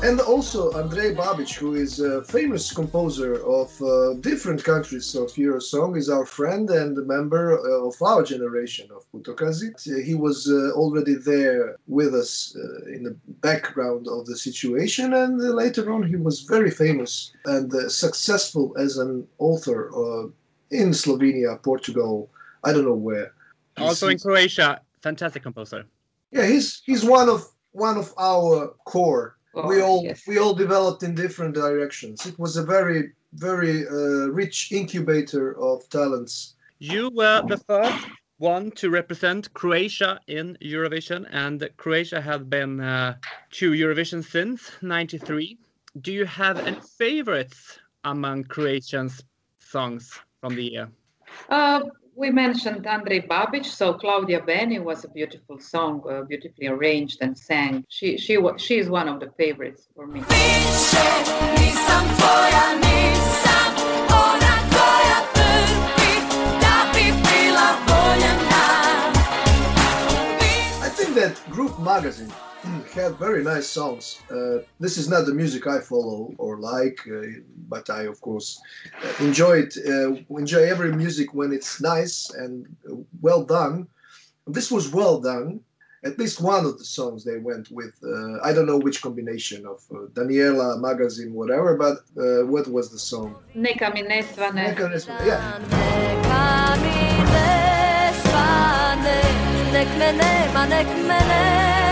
and 0.08 0.22
also 0.22 0.72
Andrei 0.80 1.14
Babic, 1.14 1.54
who 1.54 1.74
is 1.74 2.00
a 2.00 2.24
famous 2.24 2.72
composer 2.72 3.46
of 3.46 3.70
uh, 3.82 4.14
different 4.22 4.64
countries 4.64 5.14
of 5.16 5.28
Eurosong, 5.34 5.98
is 5.98 6.10
our 6.10 6.26
friend 6.26 6.70
and 6.70 6.98
a 6.98 7.02
member 7.02 7.60
uh, 7.60 7.88
of 7.90 7.96
our 8.02 8.24
generation 8.24 8.88
of 8.96 9.02
Putokazi. 9.12 9.70
Uh, 9.76 10.02
He 10.10 10.16
was 10.16 10.48
uh, 10.50 10.72
already 10.82 11.16
there 11.16 11.76
with 11.88 12.16
us 12.16 12.56
uh, 12.56 12.96
in 12.96 13.04
the 13.04 13.16
background 13.50 14.08
of 14.08 14.26
the 14.26 14.38
situation, 14.38 15.14
and 15.14 15.42
uh, 15.42 15.48
later 15.64 15.92
on 15.94 16.04
he 16.04 16.16
was 16.16 16.36
very 16.56 16.72
famous 16.72 17.34
and 17.46 17.74
uh, 17.74 17.90
successful 17.90 18.74
as 18.78 18.98
an 18.98 19.28
author 19.40 19.80
uh, 20.04 20.28
in 20.72 20.94
Slovenia, 20.94 21.62
Portugal, 21.62 22.30
I 22.64 22.72
don't 22.72 22.86
know 22.86 23.02
where. 23.10 23.34
Also 23.76 24.08
in 24.08 24.20
Croatia, 24.20 24.80
fantastic 25.02 25.44
composer. 25.44 25.84
Yeah, 26.32 26.48
he's 26.48 26.82
he's 26.86 27.04
one 27.04 27.28
of 27.28 27.42
one 27.74 27.98
of 27.98 28.14
our 28.18 28.74
core. 28.86 29.37
We 29.66 29.82
Oh, 29.82 29.86
all 29.86 30.04
yes. 30.04 30.24
we 30.28 30.38
all 30.38 30.54
developed 30.54 31.04
in 31.04 31.16
different 31.16 31.56
directions. 31.56 32.26
It 32.26 32.38
was 32.38 32.58
a 32.58 32.64
very 32.64 33.12
very 33.34 33.88
uh, 33.88 34.30
rich 34.32 34.72
incubator 34.72 35.58
of 35.60 35.88
talents. 35.90 36.56
You 36.80 37.10
were 37.10 37.42
the 37.48 37.58
first 37.58 38.06
one 38.38 38.72
to 38.72 38.90
represent 38.90 39.54
Croatia 39.54 40.20
in 40.28 40.58
Eurovision, 40.62 41.28
and 41.32 41.68
Croatia 41.78 42.22
has 42.22 42.42
been 42.44 42.80
uh, 42.80 43.16
to 43.52 43.72
Eurovision 43.72 44.24
since 44.24 44.72
'93. 44.82 45.58
Do 46.02 46.12
you 46.14 46.26
have 46.26 46.60
any 46.60 46.80
favorites 46.98 47.80
among 48.04 48.44
Croatians' 48.46 49.24
songs 49.60 50.20
from 50.40 50.56
the 50.56 50.64
year? 50.64 50.90
Uh, 51.50 51.82
we 52.18 52.32
mentioned 52.32 52.86
Andrei 52.88 53.22
Babic, 53.22 53.64
so 53.64 53.94
Claudia 53.94 54.42
Beni 54.42 54.80
was 54.80 55.06
a 55.06 55.08
beautiful 55.10 55.60
song, 55.60 56.02
uh, 56.10 56.24
beautifully 56.24 56.68
arranged 56.68 57.20
and 57.22 57.38
sang. 57.38 57.86
She 57.90 58.18
she 58.18 58.40
she 58.58 58.80
is 58.80 58.90
one 58.90 59.08
of 59.08 59.20
the 59.20 59.30
favorites 59.38 59.88
for 59.96 60.08
me. 60.08 60.24
Group 71.50 71.80
Magazine 71.80 72.32
had 72.94 73.16
very 73.18 73.44
nice 73.44 73.68
songs. 73.68 74.22
Uh, 74.30 74.60
this 74.80 74.98
is 74.98 75.08
not 75.10 75.26
the 75.26 75.34
music 75.34 75.66
I 75.68 75.80
follow 75.80 76.34
or 76.38 76.58
like, 76.58 77.00
uh, 77.08 77.22
but 77.70 77.90
I 77.90 78.04
of 78.04 78.20
course 78.22 78.60
uh, 79.04 79.24
enjoy 79.24 79.60
it. 79.66 79.78
Uh, 79.88 80.16
enjoy 80.38 80.64
every 80.64 80.92
music 80.94 81.34
when 81.34 81.54
it's 81.54 81.82
nice 81.82 82.30
and 82.32 82.66
uh, 82.90 82.96
well 83.22 83.44
done. 83.44 83.88
This 84.48 84.72
was 84.72 84.92
well 84.92 85.20
done. 85.20 85.62
At 86.04 86.20
least 86.20 86.40
one 86.42 86.64
of 86.66 86.78
the 86.78 86.86
songs 86.86 87.24
they 87.26 87.38
went 87.38 87.70
with. 87.72 87.94
Uh, 88.04 88.40
I 88.44 88.54
don't 88.54 88.68
know 88.68 88.78
which 88.78 89.02
combination 89.02 89.66
of 89.66 89.80
uh, 89.92 89.96
Daniela, 90.14 90.80
Magazine, 90.80 91.34
whatever, 91.34 91.76
but 91.76 91.98
uh, 92.22 92.46
what 92.46 92.68
was 92.68 92.92
the 92.92 93.00
song? 93.00 93.36
Neka 93.56 93.94
mi 93.94 94.04
ne 94.04 94.22
svane. 94.22 94.74
Neka 94.76 94.90
ne 94.90 94.98
sme- 94.98 95.26
Yeah. 95.26 96.67
manek 99.68 99.90
mene, 100.00 100.32
manek 100.54 100.88
mene. 101.08 101.87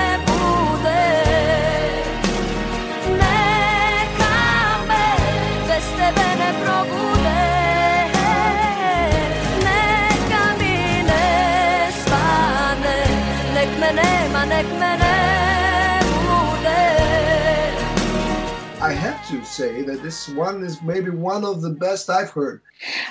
Have 19.25 19.43
to 19.43 19.45
say 19.45 19.81
that 19.81 20.01
this 20.03 20.29
one 20.29 20.63
is 20.63 20.81
maybe 20.81 21.09
one 21.09 21.43
of 21.43 21.61
the 21.61 21.69
best 21.69 22.09
I've 22.09 22.29
heard. 22.29 22.61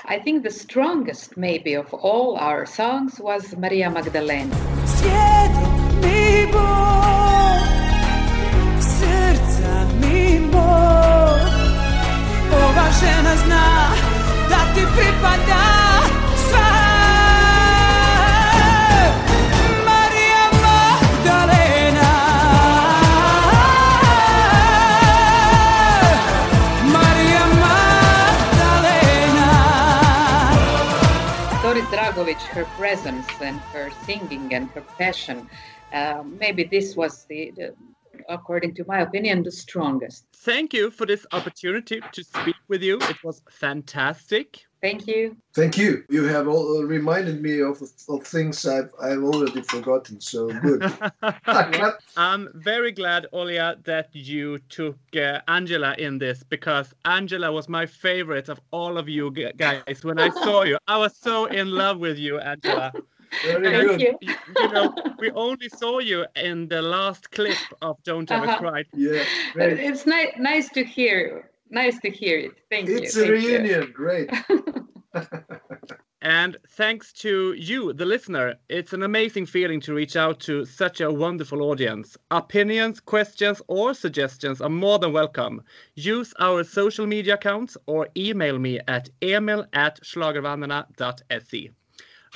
I 0.04 0.18
think 0.18 0.42
the 0.42 0.50
strongest, 0.50 1.36
maybe, 1.36 1.74
of 1.74 1.92
all 1.92 2.36
our 2.36 2.66
songs 2.66 3.18
was 3.18 3.56
Maria 3.56 3.90
Magdalena. 3.90 4.54
Svjedok 4.86 5.74
mi 6.02 6.46
Bog, 6.52 7.66
srca 8.78 9.76
mi 10.00 10.38
mog. 10.38 11.50
Ova 12.52 12.86
žena 13.00 13.34
zna 13.44 13.66
da 14.50 14.60
ti 14.74 14.82
pripada 14.96 15.93
presence 32.84 33.26
and 33.40 33.58
her 33.72 33.88
singing 34.04 34.52
and 34.52 34.68
her 34.74 34.82
passion, 34.98 35.48
uh, 35.94 36.22
maybe 36.42 36.64
this 36.64 36.94
was 36.94 37.24
the, 37.30 37.50
the 37.56 37.74
according 38.28 38.74
to 38.74 38.84
my 38.86 39.00
opinion, 39.00 39.42
the 39.42 39.50
strongest. 39.50 40.26
Thank 40.50 40.74
you 40.74 40.90
for 40.90 41.06
this 41.06 41.24
opportunity 41.32 42.02
to 42.12 42.22
speak 42.22 42.56
with 42.68 42.82
you. 42.82 42.98
It 43.00 43.24
was 43.24 43.40
fantastic. 43.50 44.48
Thank 44.84 45.06
you. 45.06 45.34
Thank 45.54 45.78
you. 45.78 46.04
You 46.10 46.24
have 46.24 46.46
all 46.46 46.82
reminded 46.82 47.40
me 47.40 47.62
of, 47.62 47.80
of 48.10 48.22
things 48.26 48.66
I've, 48.66 48.90
I've 49.00 49.22
already 49.22 49.62
forgotten. 49.62 50.20
So 50.20 50.48
good. 50.60 50.82
I'm 52.18 52.50
very 52.52 52.92
glad, 52.92 53.26
Olia, 53.32 53.82
that 53.84 54.10
you 54.12 54.58
took 54.68 54.98
uh, 55.16 55.40
Angela 55.48 55.94
in 55.96 56.18
this 56.18 56.42
because 56.42 56.92
Angela 57.06 57.50
was 57.50 57.66
my 57.66 57.86
favorite 57.86 58.50
of 58.50 58.60
all 58.72 58.98
of 58.98 59.08
you 59.08 59.30
guys. 59.30 60.04
When 60.04 60.18
I 60.18 60.28
saw 60.28 60.64
you, 60.64 60.76
I 60.86 60.98
was 60.98 61.16
so 61.16 61.46
in 61.46 61.70
love 61.70 61.98
with 61.98 62.18
you, 62.18 62.38
Angela. 62.40 62.92
Very 63.42 63.70
Thank 63.70 63.88
good. 63.88 64.00
you. 64.02 64.18
You, 64.20 64.34
you 64.60 64.68
know, 64.68 64.94
we 65.18 65.30
only 65.30 65.70
saw 65.70 66.00
you 66.00 66.26
in 66.36 66.68
the 66.68 66.82
last 66.82 67.30
clip 67.30 67.56
of 67.80 67.96
Don't 68.04 68.30
Ever 68.30 68.44
Uh-huh. 68.44 68.58
Cry. 68.58 68.84
Yeah. 68.92 69.24
Great. 69.54 69.80
It's 69.80 70.04
ni- 70.04 70.34
nice 70.36 70.68
to 70.70 70.84
hear. 70.84 71.50
Nice 71.74 71.98
to 72.00 72.10
hear 72.10 72.38
it. 72.38 72.52
Thank 72.70 72.88
you. 72.88 72.96
It's 72.98 73.16
a 73.16 73.26
Thank 73.26 73.42
you. 73.42 73.58
reunion. 73.58 73.92
Great. 73.92 74.30
And 76.24 76.56
thanks 76.66 77.12
to 77.20 77.52
you, 77.52 77.92
the 77.92 78.06
listener, 78.06 78.54
it's 78.70 78.94
an 78.94 79.02
amazing 79.02 79.44
feeling 79.44 79.78
to 79.82 79.92
reach 79.92 80.16
out 80.16 80.40
to 80.40 80.64
such 80.64 81.02
a 81.02 81.12
wonderful 81.12 81.60
audience. 81.60 82.16
Opinions, 82.30 82.98
questions, 82.98 83.60
or 83.68 83.92
suggestions 83.92 84.62
are 84.62 84.70
more 84.70 84.98
than 84.98 85.12
welcome. 85.12 85.62
Use 85.96 86.32
our 86.40 86.64
social 86.64 87.06
media 87.06 87.34
accounts 87.34 87.76
or 87.86 88.08
email 88.16 88.58
me 88.58 88.80
at 88.88 89.10
emil 89.20 89.66
at 89.74 90.00
schlagervannerna.se. 90.02 91.68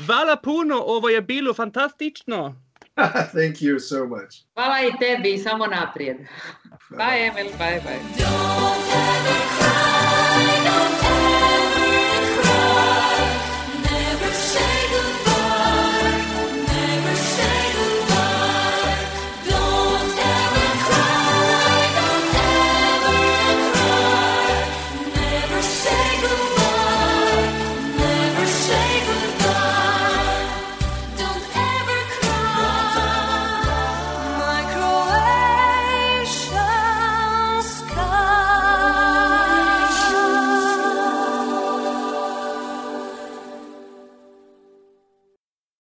Vala 0.01 0.37
puno 0.37 0.83
ovo 0.87 1.09
je 1.09 1.23
bilo 1.23 1.55
fantastično. 1.55 2.55
Thank 3.33 3.63
you 3.63 3.79
so 3.79 4.07
much. 4.07 4.45
Hvala 4.55 4.81
i 4.81 4.93
tebi, 5.01 5.39
samo 5.39 5.67
naprijed. 5.67 6.17
Bye, 6.91 7.31
Emil. 7.31 7.51
Bye, 7.59 7.81
bye. 7.85 8.01
Don't 8.19 9.08